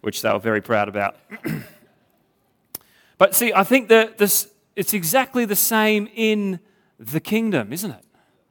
[0.00, 1.16] which they were very proud about.
[3.18, 6.60] but see, I think that this it's exactly the same in
[6.98, 8.04] the kingdom, isn't it?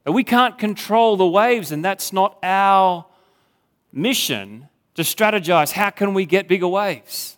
[0.05, 3.05] we can't control the waves, and that's not our
[3.91, 7.36] mission to strategize how can we get bigger waves.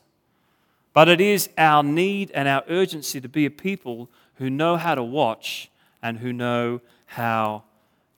[1.00, 4.96] But it is our need and our urgency to be a people who know how
[4.96, 5.72] to watch
[6.04, 7.64] and who know how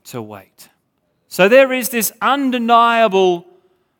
[0.05, 0.67] to wait.
[1.27, 3.45] So there is this undeniable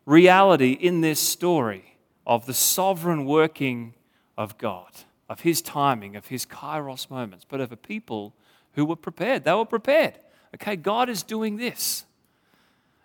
[0.08, 3.94] reality in this story of the sovereign working
[4.36, 4.90] of God,
[5.30, 8.34] of His timing, of His kairos moments, but of a people
[8.74, 9.44] who were prepared.
[9.44, 10.18] They were prepared.
[10.56, 12.04] Okay, God is doing this.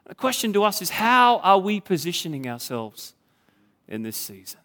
[0.06, 3.12] The question to us is how are we positioning ourselves
[3.86, 4.60] in this season?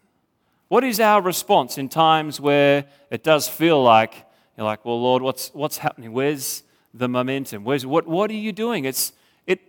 [0.72, 4.14] What is our response in times where it does feel like
[4.56, 6.14] you're like, well, Lord, what's, what's happening?
[6.14, 6.62] Where's
[6.94, 7.62] the momentum?
[7.62, 8.86] Where's, what, what are you doing?
[8.86, 9.12] It's,
[9.46, 9.60] it,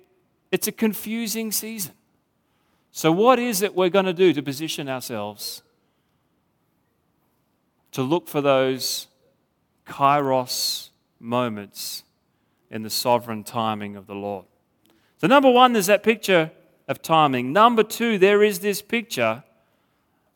[0.49, 1.91] it's a confusing season.
[2.93, 5.61] So, what is it we're going to do to position ourselves
[7.91, 9.07] to look for those
[9.85, 12.03] kairos moments
[12.71, 14.45] in the sovereign timing of the Lord?
[15.17, 16.51] So, number one, there's that picture
[16.87, 17.51] of timing.
[17.51, 19.43] Number two, there is this picture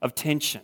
[0.02, 0.62] of tension.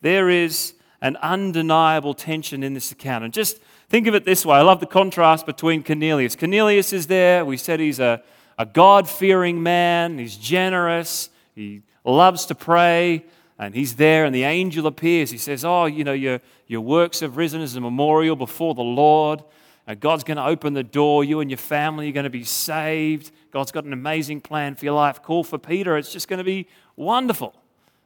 [0.00, 3.24] There is an undeniable tension in this account.
[3.24, 6.36] And just think of it this way I love the contrast between Cornelius.
[6.36, 7.44] Cornelius is there.
[7.44, 8.22] We said he's a,
[8.58, 13.24] a God fearing man, he's generous, he loves to pray.
[13.58, 15.30] And he's there, and the angel appears.
[15.30, 18.82] He says, Oh, you know, your, your works have risen as a memorial before the
[18.82, 19.44] Lord.
[19.86, 21.22] And God's going to open the door.
[21.22, 23.30] You and your family are going to be saved.
[23.52, 25.22] God's got an amazing plan for your life.
[25.22, 25.96] Call for Peter.
[25.96, 27.54] It's just going to be wonderful.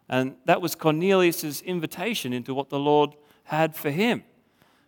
[0.09, 3.14] And that was Cornelius' invitation into what the Lord
[3.45, 4.23] had for him.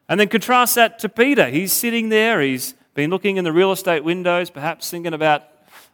[0.09, 1.49] And then contrast that to Peter.
[1.49, 5.43] He's sitting there, he's been looking in the real estate windows, perhaps thinking about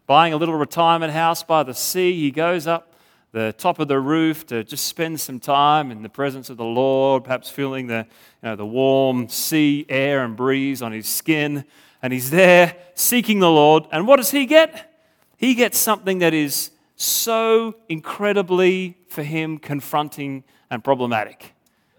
[0.06, 2.12] buying a little retirement house by the sea.
[2.12, 2.94] He goes up
[3.32, 6.64] the top of the roof to just spend some time in the presence of the
[6.64, 8.06] Lord, perhaps feeling the,
[8.42, 11.64] you know, the warm sea air and breeze on his skin.
[12.00, 13.86] And he's there seeking the Lord.
[13.90, 15.02] And what does he get?
[15.36, 21.54] He gets something that is so incredibly, for him, confronting and problematic.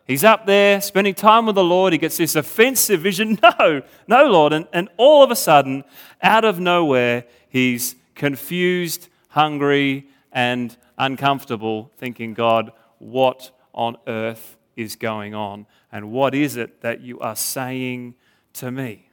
[0.05, 1.91] He's up there spending time with the Lord.
[1.91, 3.39] He gets this offensive vision.
[3.59, 4.53] No, no, Lord.
[4.53, 5.83] And, and all of a sudden,
[6.21, 15.33] out of nowhere, he's confused, hungry, and uncomfortable, thinking, God, what on earth is going
[15.33, 15.65] on?
[15.91, 18.15] And what is it that you are saying
[18.53, 19.09] to me?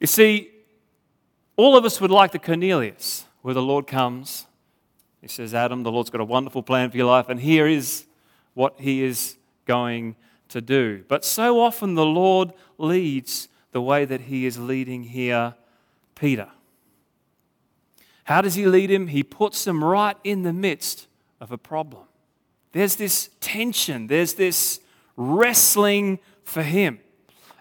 [0.00, 0.50] You see,
[1.56, 4.46] all of us would like the Cornelius, where the Lord comes.
[5.20, 8.06] He says, Adam, the Lord's got a wonderful plan for your life, and here is
[8.54, 10.16] what he is going
[10.48, 11.04] to do.
[11.08, 15.54] But so often the Lord leads the way that he is leading here
[16.14, 16.48] Peter.
[18.24, 19.08] How does he lead him?
[19.08, 21.06] He puts him right in the midst
[21.40, 22.04] of a problem.
[22.72, 24.80] There's this tension, there's this
[25.16, 27.00] wrestling for him.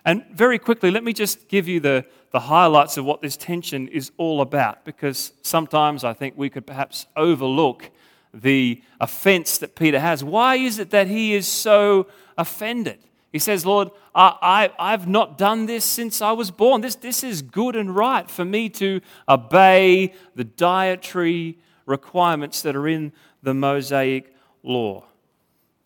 [0.07, 3.89] And very quickly, let me just give you the, the highlights of what this tension
[3.89, 7.91] is all about, because sometimes I think we could perhaps overlook
[8.33, 10.23] the offense that Peter has.
[10.23, 12.99] Why is it that he is so offended?
[13.33, 16.79] He says, Lord, I, I, have not done this since I was born.
[16.79, 22.87] This, this is good and right for me to obey the dietary requirements that are
[22.87, 23.11] in
[23.43, 25.03] the Mosaic law.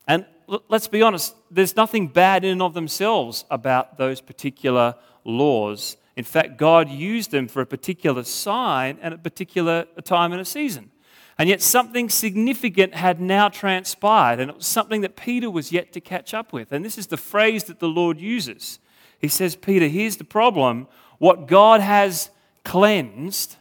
[0.07, 0.27] And
[0.69, 5.97] let's be honest, there's nothing bad in and of themselves about those particular laws.
[6.15, 10.45] In fact, God used them for a particular sign and a particular time and a
[10.45, 10.91] season.
[11.37, 15.91] And yet, something significant had now transpired, and it was something that Peter was yet
[15.93, 16.71] to catch up with.
[16.71, 18.79] And this is the phrase that the Lord uses.
[19.17, 20.87] He says, Peter, here's the problem.
[21.17, 22.29] What God has
[22.63, 23.55] cleansed,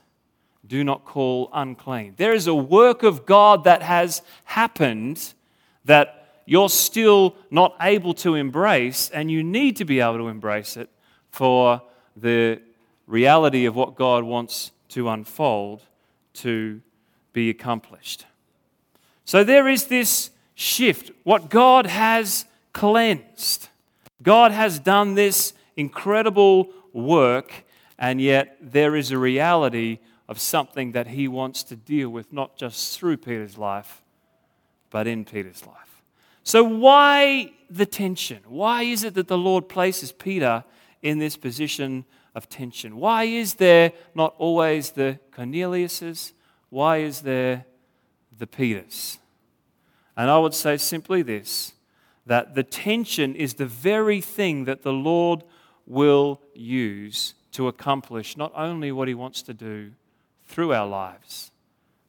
[0.67, 2.15] do not call unclean.
[2.17, 5.33] There is a work of God that has happened
[5.85, 10.77] that you're still not able to embrace, and you need to be able to embrace
[10.77, 10.89] it
[11.31, 11.83] for
[12.17, 12.61] the
[13.07, 15.83] reality of what God wants to unfold
[16.35, 16.81] to
[17.33, 18.27] be accomplished.
[19.25, 21.11] So there is this shift.
[21.23, 23.69] What God has cleansed,
[24.23, 27.65] God has done this incredible work,
[27.99, 29.99] and yet there is a reality
[30.29, 34.03] of something that He wants to deal with, not just through Peter's life,
[34.91, 35.90] but in Peter's life.
[36.51, 38.41] So, why the tension?
[38.45, 40.65] Why is it that the Lord places Peter
[41.01, 42.97] in this position of tension?
[42.97, 46.33] Why is there not always the Corneliuses?
[46.69, 47.67] Why is there
[48.37, 49.21] the Peters?
[50.17, 51.75] And I would say simply this
[52.27, 55.45] that the tension is the very thing that the Lord
[55.87, 59.93] will use to accomplish not only what He wants to do
[60.49, 61.53] through our lives,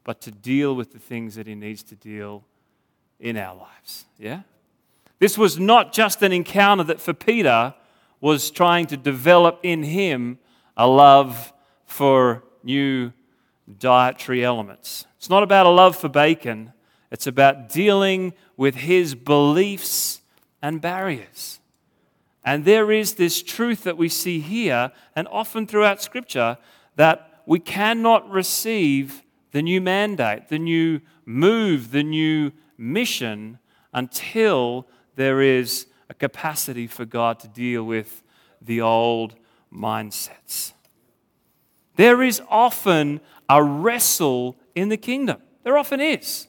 [0.04, 2.44] but to deal with the things that He needs to deal
[3.22, 4.06] in our lives.
[4.18, 4.42] Yeah?
[5.20, 7.74] This was not just an encounter that for Peter
[8.20, 10.40] was trying to develop in him
[10.76, 11.54] a love
[11.86, 13.14] for new
[13.80, 15.06] dietary elements.
[15.18, 16.74] It's not about a love for bacon,
[17.12, 20.22] it's about dealing with his beliefs
[20.62, 21.60] and barriers.
[22.44, 26.58] And there is this truth that we see here and often throughout Scripture
[26.96, 33.60] that we cannot receive the new mandate, the new move, the new mission
[33.94, 38.24] until there is a capacity for God to deal with
[38.62, 39.36] the old
[39.74, 40.74] mindsets.
[41.96, 45.42] There is often a wrestle in the kingdom.
[45.64, 46.48] There often is.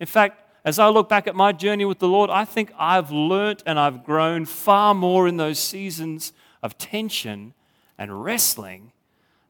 [0.00, 3.10] In fact, as I look back at my journey with the Lord, I think I've
[3.10, 7.54] learnt and I've grown far more in those seasons of tension
[7.96, 8.92] and wrestling.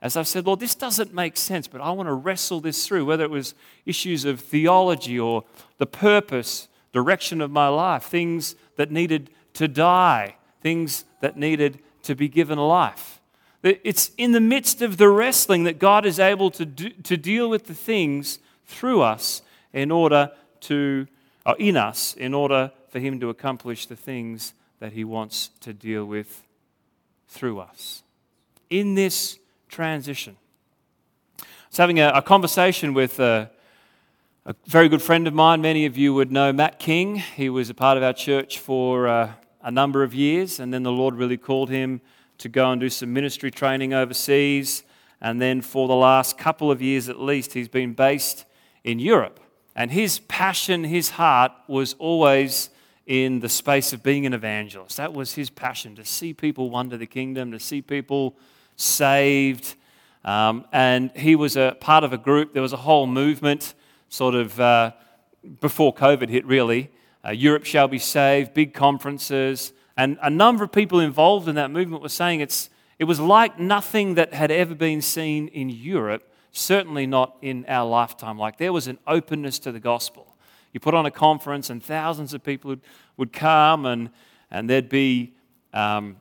[0.00, 3.04] As I've said, Lord, this doesn't make sense, but I want to wrestle this through,
[3.04, 5.44] whether it was issues of theology or
[5.78, 12.14] the purpose, direction of my life, things that needed to die, things that needed to
[12.14, 13.20] be given life.
[13.64, 17.50] It's in the midst of the wrestling that God is able to, do, to deal
[17.50, 20.30] with the things through us in order
[20.61, 21.09] to,
[21.44, 25.72] or in us, in order for Him to accomplish the things that He wants to
[25.72, 26.44] deal with
[27.26, 28.05] through us.
[28.70, 29.38] In this
[29.68, 30.36] transition.
[31.40, 33.50] I was having a, a conversation with a,
[34.46, 35.60] a, very good friend of mine.
[35.60, 37.16] Many of you would know Matt King.
[37.16, 40.82] He was a part of our church for uh, a number of years, and then
[40.82, 42.00] the Lord really called him
[42.38, 44.84] to go and do some ministry training overseas.
[45.20, 48.44] And then for the last couple of years at least, he's been based
[48.84, 49.40] in Europe.
[49.76, 52.70] And his passion, his heart was always
[53.06, 54.96] in the space of being an evangelist.
[54.96, 58.36] That was his passion to see people wonder the kingdom, to see people
[58.79, 59.76] saved,
[60.24, 62.53] Um, and he was a part of a group.
[62.53, 63.74] There was a whole movement,
[64.09, 64.93] sort of uh,
[65.61, 66.91] before COVID hit, really.
[67.24, 69.72] Uh, Europe shall be saved, big conferences.
[69.97, 73.59] And a number of people involved in that movement were saying it's, it was like
[73.59, 76.22] nothing that had ever been seen in Europe,
[76.53, 78.39] certainly not in our lifetime.
[78.39, 80.37] Like there was an openness to the gospel.
[80.72, 82.83] You put on a conference, and thousands of people would,
[83.16, 84.11] would come, and,
[84.51, 85.33] and there'd be
[85.72, 86.16] um,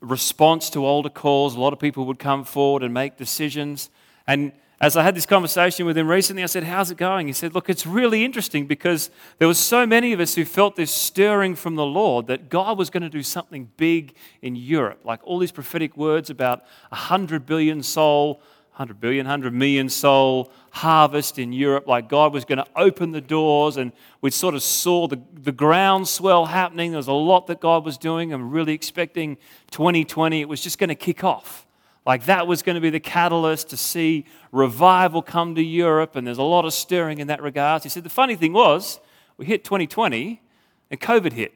[0.00, 1.54] response to altar calls.
[1.54, 3.90] A lot of people would come forward and make decisions.
[4.26, 7.26] And as I had this conversation with him recently, I said, How's it going?
[7.26, 10.76] He said, Look, it's really interesting because there were so many of us who felt
[10.76, 15.00] this stirring from the Lord that God was going to do something big in Europe.
[15.02, 16.60] Like all these prophetic words about
[16.92, 18.42] a 100 billion soul
[18.76, 23.22] 100 billion, 100 million soul harvest in Europe, like God was going to open the
[23.22, 26.90] doors, and we sort of saw the, the groundswell happening.
[26.90, 28.34] There was a lot that God was doing.
[28.34, 29.38] I'm really expecting
[29.70, 31.66] 2020, it was just going to kick off.
[32.04, 36.26] Like that was going to be the catalyst to see revival come to Europe, and
[36.26, 37.82] there's a lot of stirring in that regard.
[37.82, 39.00] He said the funny thing was,
[39.38, 40.42] we hit 2020
[40.90, 41.54] and COVID hit.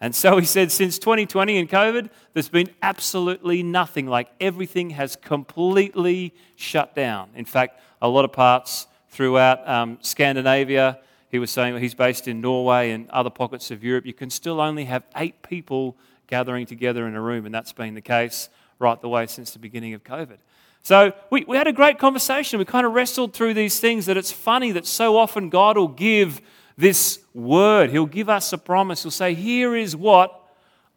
[0.00, 4.06] And so he said, since 2020 and COVID, there's been absolutely nothing.
[4.06, 7.30] Like everything has completely shut down.
[7.34, 10.98] In fact, a lot of parts throughout um, Scandinavia,
[11.30, 14.60] he was saying he's based in Norway and other pockets of Europe, you can still
[14.60, 17.46] only have eight people gathering together in a room.
[17.46, 20.38] And that's been the case right the way since the beginning of COVID.
[20.82, 22.58] So we, we had a great conversation.
[22.58, 25.88] We kind of wrestled through these things that it's funny that so often God will
[25.88, 26.42] give
[26.76, 27.90] this word.
[27.90, 29.02] He'll give us a promise.
[29.02, 30.40] He'll say, Here is what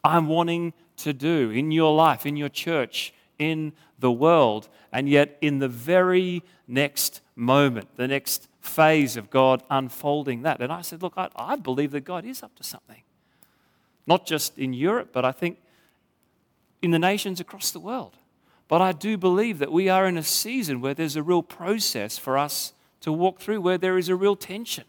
[0.04, 4.70] I'm wanting to do in your life, in your church, in the world.
[4.92, 10.62] And yet, in the very next moment, the next phase of God unfolding that.
[10.62, 13.02] And I said, Look, I, I believe that God is up to something.
[14.06, 15.58] Not just in Europe, but I think
[16.82, 18.16] in the nations across the world.
[18.68, 22.18] But I do believe that we are in a season where there's a real process
[22.18, 24.84] for us to walk through, where there is a real tension.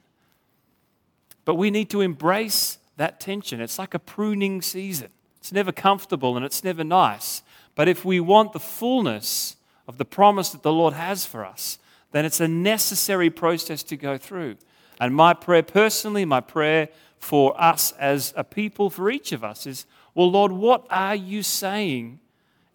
[1.48, 3.62] But we need to embrace that tension.
[3.62, 5.08] It's like a pruning season.
[5.40, 7.42] It's never comfortable and it's never nice.
[7.74, 11.78] But if we want the fullness of the promise that the Lord has for us,
[12.12, 14.58] then it's a necessary process to go through.
[15.00, 19.66] And my prayer personally, my prayer for us as a people, for each of us,
[19.66, 22.20] is well, Lord, what are you saying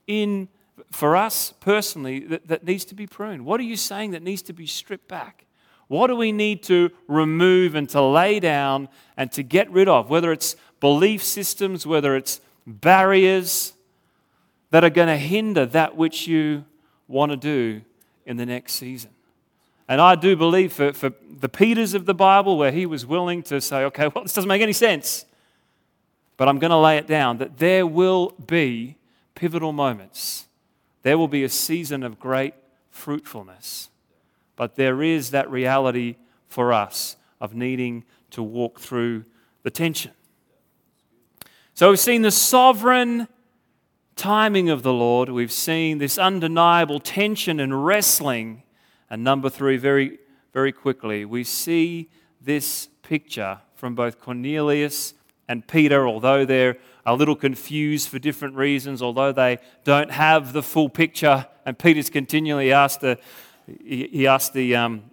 [0.07, 0.47] in
[0.91, 3.45] for us personally that, that needs to be pruned?
[3.45, 5.45] What are you saying that needs to be stripped back?
[5.94, 10.10] What do we need to remove and to lay down and to get rid of?
[10.10, 13.74] Whether it's belief systems, whether it's barriers
[14.72, 16.66] that are going to hinder that which you
[17.08, 17.84] want to do
[18.26, 19.12] in the next season.
[19.88, 23.44] And I do believe for, for the Peters of the Bible, where he was willing
[23.44, 25.26] to say, okay, well, this doesn't make any sense,
[26.38, 28.96] but I'm going to lay it down, that there will be
[29.36, 30.48] pivotal moments.
[31.04, 32.56] There will be a season of great
[32.89, 33.89] fruitfulness.
[34.56, 36.16] But there is that reality
[36.47, 39.26] for us of needing to walk through
[39.64, 40.12] the tension.
[41.74, 43.28] So we've seen the sovereign
[44.16, 45.30] timing of the Lord.
[45.30, 48.64] We've seen this undeniable tension and wrestling.
[49.10, 50.20] And number three, very,
[50.54, 55.14] very quickly, we see this picture from both Cornelius
[55.47, 60.64] and Peter, although they're a little confused for different reasons, although they don't have the
[60.64, 61.47] full picture.
[61.66, 63.18] And Peter's continually asked the,
[63.68, 65.03] he, he asked the, um,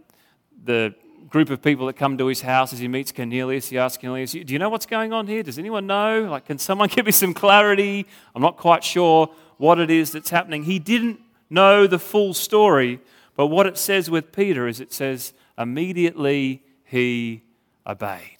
[0.64, 0.94] the
[1.28, 4.32] group of people that come to his house as he meets Cornelius, he asks Cornelius,
[4.32, 5.42] Do you know what's going on here?
[5.42, 6.28] Does anyone know?
[6.30, 8.06] Like, can someone give me some clarity?
[8.34, 10.64] I'm not quite sure what it is that's happening.
[10.64, 13.00] He didn't know the full story,
[13.36, 17.42] but what it says with Peter is it says, immediately he
[17.86, 18.38] obeyed.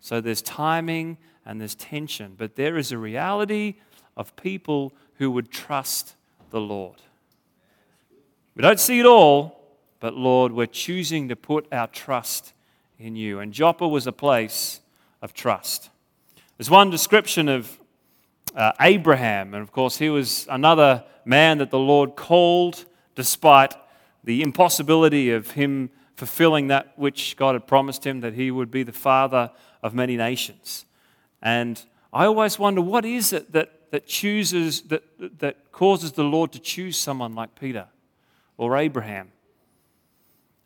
[0.00, 3.76] So there's timing and there's tension, but there is a reality
[4.16, 6.16] of people who would trust
[6.50, 6.96] the Lord.
[8.54, 9.58] We don't see it all,
[9.98, 12.52] but Lord, we're choosing to put our trust
[12.98, 13.40] in you.
[13.40, 14.80] And Joppa was a place
[15.22, 15.88] of trust.
[16.58, 17.80] There's one description of
[18.54, 22.84] uh, Abraham, and of course, he was another man that the Lord called
[23.14, 23.74] despite
[24.22, 28.82] the impossibility of him fulfilling that which God had promised him, that he would be
[28.82, 29.50] the father
[29.82, 30.84] of many nations.
[31.40, 31.82] And
[32.12, 35.02] I always wonder what is it that, that chooses, that,
[35.38, 37.86] that causes the Lord to choose someone like Peter?
[38.56, 39.32] Or Abraham.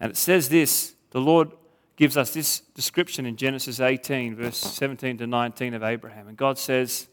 [0.00, 1.50] And it says this the Lord
[1.96, 6.28] gives us this description in Genesis 18, verse 17 to 19 of Abraham.
[6.28, 7.08] And God says,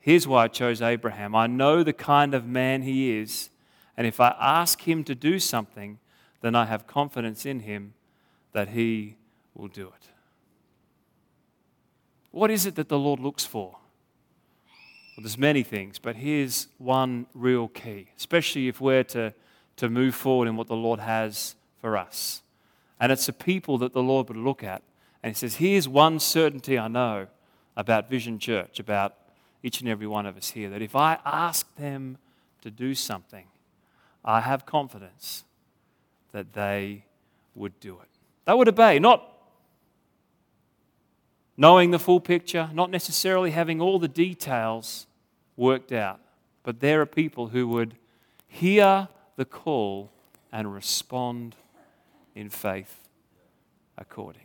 [0.00, 1.34] Here's why I chose Abraham.
[1.34, 3.50] I know the kind of man he is,
[3.96, 5.98] and if I ask him to do something,
[6.40, 7.94] then I have confidence in him
[8.52, 9.16] that he
[9.54, 10.08] will do it.
[12.30, 13.78] What is it that the Lord looks for?
[15.16, 19.34] Well, there's many things, but here's one real key, especially if we're to
[19.78, 22.42] to move forward in what the Lord has for us.
[23.00, 24.82] And it's a people that the Lord would look at
[25.22, 27.26] and He says, Here's one certainty I know
[27.76, 29.14] about Vision Church, about
[29.62, 32.18] each and every one of us here, that if I ask them
[32.62, 33.46] to do something,
[34.24, 35.44] I have confidence
[36.32, 37.04] that they
[37.54, 38.08] would do it.
[38.44, 39.24] They would obey, not
[41.56, 45.06] knowing the full picture, not necessarily having all the details
[45.56, 46.20] worked out,
[46.62, 47.96] but there are people who would
[48.46, 49.08] hear
[49.38, 50.10] the call
[50.50, 51.54] and respond
[52.34, 53.08] in faith
[53.96, 54.44] accordingly.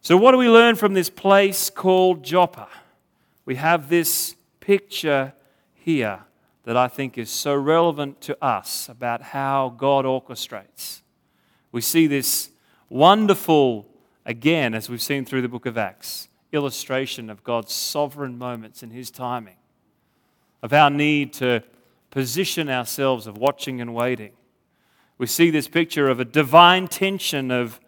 [0.00, 2.68] So, what do we learn from this place called Joppa?
[3.44, 5.32] We have this picture
[5.74, 6.20] here
[6.62, 11.02] that I think is so relevant to us about how God orchestrates.
[11.72, 12.50] We see this
[12.88, 13.88] wonderful,
[14.24, 18.90] again, as we've seen through the book of Acts, illustration of God's sovereign moments in
[18.90, 19.56] His timing,
[20.62, 21.64] of our need to
[22.14, 24.30] position ourselves, of watching and waiting.
[25.18, 27.80] We see this picture of a divine tension of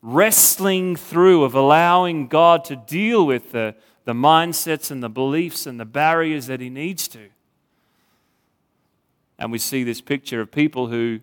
[0.00, 5.80] wrestling through, of allowing God to deal with the, the mindsets and the beliefs and
[5.80, 7.28] the barriers that He needs to.
[9.36, 11.18] And we see this picture of people who,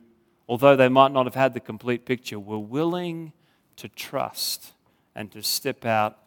[0.50, 3.32] although they might not have had the complete picture, were willing
[3.78, 4.74] to trust
[5.16, 6.18] and to step out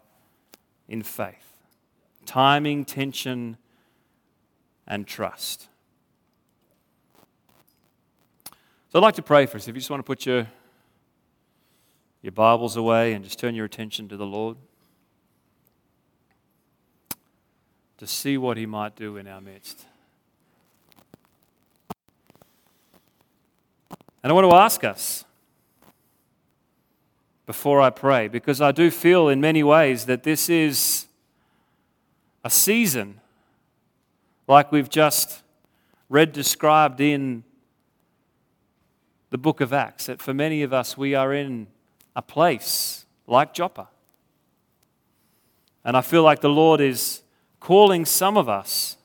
[0.88, 1.60] in faith.
[2.24, 3.58] Timing, tension,
[4.86, 5.68] and trust.
[8.96, 9.68] So I'd like to pray for us.
[9.68, 10.46] If you just want to put your,
[12.22, 14.56] your Bibles away and just turn your attention to the Lord
[17.98, 19.84] to see what He might do in our midst.
[24.22, 25.26] And I want to ask us
[27.44, 31.04] before I pray, because I do feel in many ways that this is
[32.42, 33.20] a season
[34.48, 35.42] like we've just
[36.08, 37.44] read described in
[39.30, 41.66] the book of Acts, that for many of us we are in
[42.14, 43.88] a place like Joppa.
[45.84, 47.22] And I feel like the Lord is
[47.60, 48.96] calling some of us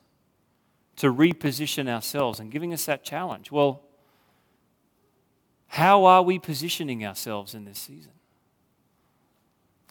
[0.97, 3.51] to reposition ourselves and giving us that challenge.
[3.51, 3.81] Well,
[5.67, 8.11] how are we positioning ourselves in this season?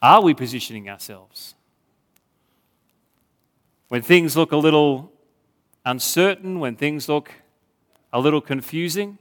[0.02, 1.54] Are we positioning ourselves?
[3.88, 5.12] When things look a little
[5.84, 7.32] uncertain, when things look
[8.12, 9.18] a little confusing,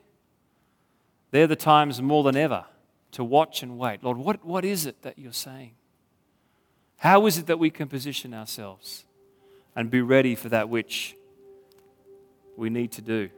[1.32, 2.66] they're the times more than ever
[3.12, 4.04] to watch and wait.
[4.04, 5.72] Lord, what, what is it that you're saying?
[6.98, 9.06] How is it that we can position ourselves
[9.76, 11.16] and be ready for that which
[12.58, 13.30] we need to do?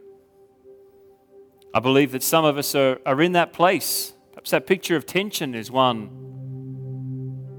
[1.74, 4.12] I believe that some of us are, are in that place.
[4.32, 6.10] Perhaps that picture of tension is one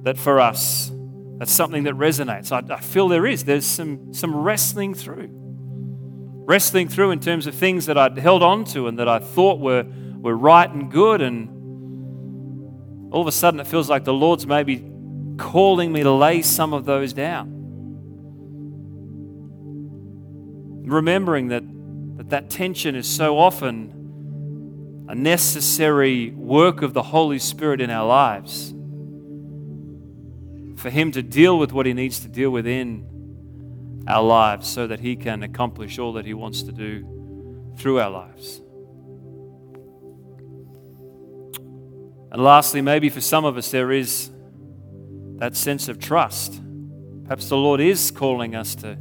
[0.03, 0.91] that for us,
[1.38, 2.51] that's something that resonates.
[2.51, 3.45] I, I feel there is.
[3.45, 5.29] There's some, some wrestling through.
[6.45, 9.59] Wrestling through in terms of things that I'd held on to and that I thought
[9.59, 9.86] were,
[10.24, 11.21] were right and good.
[11.21, 11.49] And
[13.13, 14.84] all of a sudden it feels like the Lord's maybe
[15.38, 17.51] calling me to lay some of those down.
[20.86, 21.63] Remembering that
[22.17, 28.07] that, that tension is so often a necessary work of the Holy Spirit in our
[28.07, 28.74] lives
[30.78, 34.88] for Him to deal with what He needs to deal with in our lives so
[34.88, 38.62] that He can accomplish all that He wants to do through our lives.
[42.34, 44.29] And lastly, maybe for some of us, there is
[45.38, 46.61] that sense of trust.
[47.23, 48.97] Perhaps the Lord is calling us to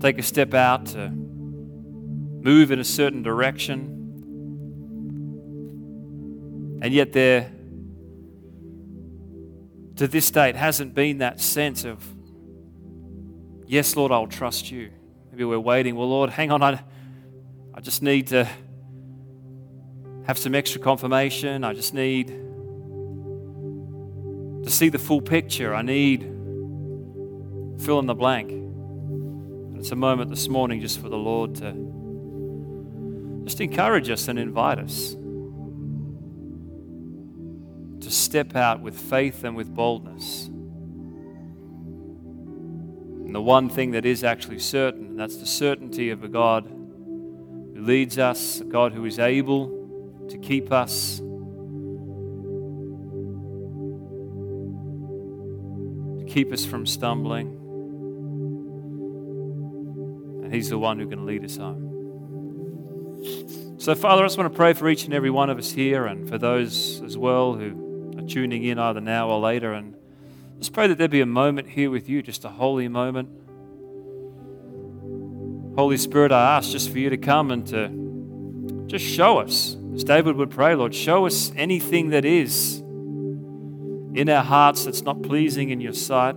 [0.00, 3.96] take a step out, to move in a certain direction
[6.82, 7.50] and yet, there,
[9.96, 12.04] to this date, hasn't been that sense of,
[13.66, 14.90] yes, Lord, I'll trust you.
[15.30, 15.96] Maybe we're waiting.
[15.96, 16.62] Well, Lord, hang on.
[16.62, 16.80] I,
[17.74, 18.48] I just need to
[20.26, 21.62] have some extra confirmation.
[21.62, 22.28] I just need
[24.64, 25.72] to see the full picture.
[25.72, 26.22] I need
[27.78, 28.50] fill in the blank.
[28.50, 31.72] And it's a moment this morning just for the Lord to
[33.44, 35.14] just encourage us and invite us
[38.00, 40.46] to step out with faith and with boldness.
[43.26, 46.66] And the one thing that is actually certain, and that's the certainty of a God
[46.66, 49.75] who leads us, a God who is able
[50.30, 51.18] to keep us.
[56.18, 57.48] to Keep us from stumbling.
[60.44, 61.86] And He's the one who can lead us home.
[63.78, 66.06] So, Father, I just want to pray for each and every one of us here
[66.06, 69.72] and for those as well who are tuning in either now or later.
[69.72, 69.94] And
[70.58, 73.28] just pray that there be a moment here with you, just a holy moment.
[75.76, 80.04] Holy Spirit, I ask just for you to come and to just show us, as
[80.04, 82.80] David would pray, Lord, show us anything that is
[84.14, 86.36] in our hearts that's not pleasing in your sight.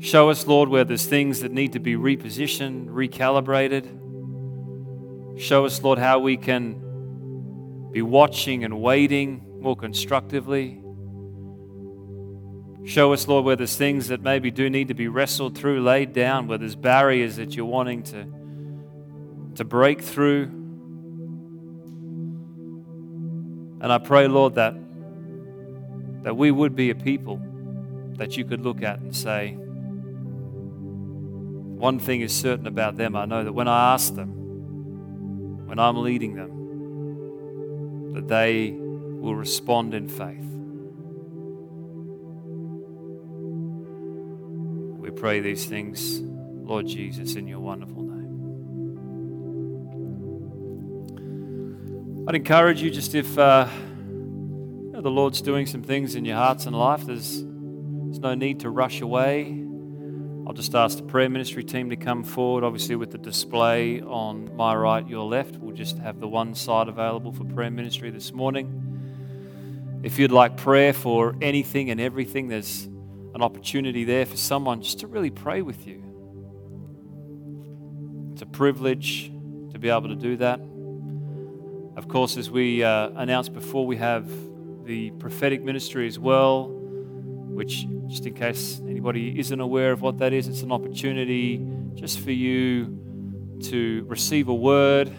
[0.00, 3.86] Show us, Lord, where there's things that need to be repositioned, recalibrated.
[5.38, 10.82] Show us, Lord, how we can be watching and waiting more constructively.
[12.86, 16.14] Show us, Lord, where there's things that maybe do need to be wrestled through, laid
[16.14, 18.26] down, where there's barriers that you're wanting to,
[19.56, 20.57] to break through.
[23.80, 24.74] And I pray, Lord, that,
[26.24, 27.40] that we would be a people
[28.16, 29.56] that you could look at and say,
[31.78, 33.14] one thing is certain about them.
[33.14, 39.94] I know that when I ask them, when I'm leading them, that they will respond
[39.94, 40.44] in faith.
[45.00, 48.07] We pray these things, Lord Jesus, in your wonderful name.
[52.28, 56.36] I'd encourage you just if uh, you know, the Lord's doing some things in your
[56.36, 59.64] hearts and life, there's, there's no need to rush away.
[60.46, 64.54] I'll just ask the prayer ministry team to come forward, obviously, with the display on
[64.54, 65.56] my right, your left.
[65.56, 70.00] We'll just have the one side available for prayer ministry this morning.
[70.02, 72.84] If you'd like prayer for anything and everything, there's
[73.34, 76.04] an opportunity there for someone just to really pray with you.
[78.34, 79.32] It's a privilege
[79.72, 80.60] to be able to do that.
[81.98, 84.30] Of course, as we uh, announced before, we have
[84.84, 90.32] the prophetic ministry as well, which, just in case anybody isn't aware of what that
[90.32, 91.60] is, it's an opportunity
[91.94, 95.12] just for you to receive a word.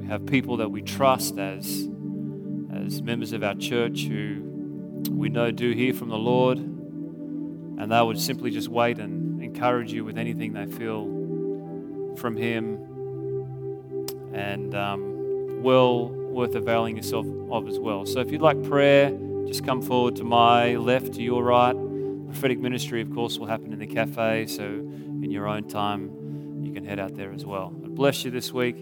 [0.00, 1.88] We have people that we trust as
[2.72, 4.42] as members of our church who
[5.10, 9.92] we know do hear from the Lord, and they would simply just wait and encourage
[9.92, 12.78] you with anything they feel from Him,
[14.32, 15.11] and um,
[15.62, 18.06] well worth availing yourself of as well.
[18.06, 19.10] So if you'd like prayer,
[19.46, 21.76] just come forward to my left, to your right.
[22.26, 26.72] Prophetic ministry, of course, will happen in the cafe, so in your own time, you
[26.72, 27.70] can head out there as well.
[27.70, 28.76] God bless you this week.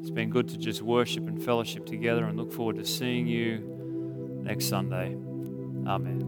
[0.00, 3.58] It's been good to just worship and fellowship together and look forward to seeing you
[4.42, 5.16] next Sunday.
[5.86, 6.25] Amen.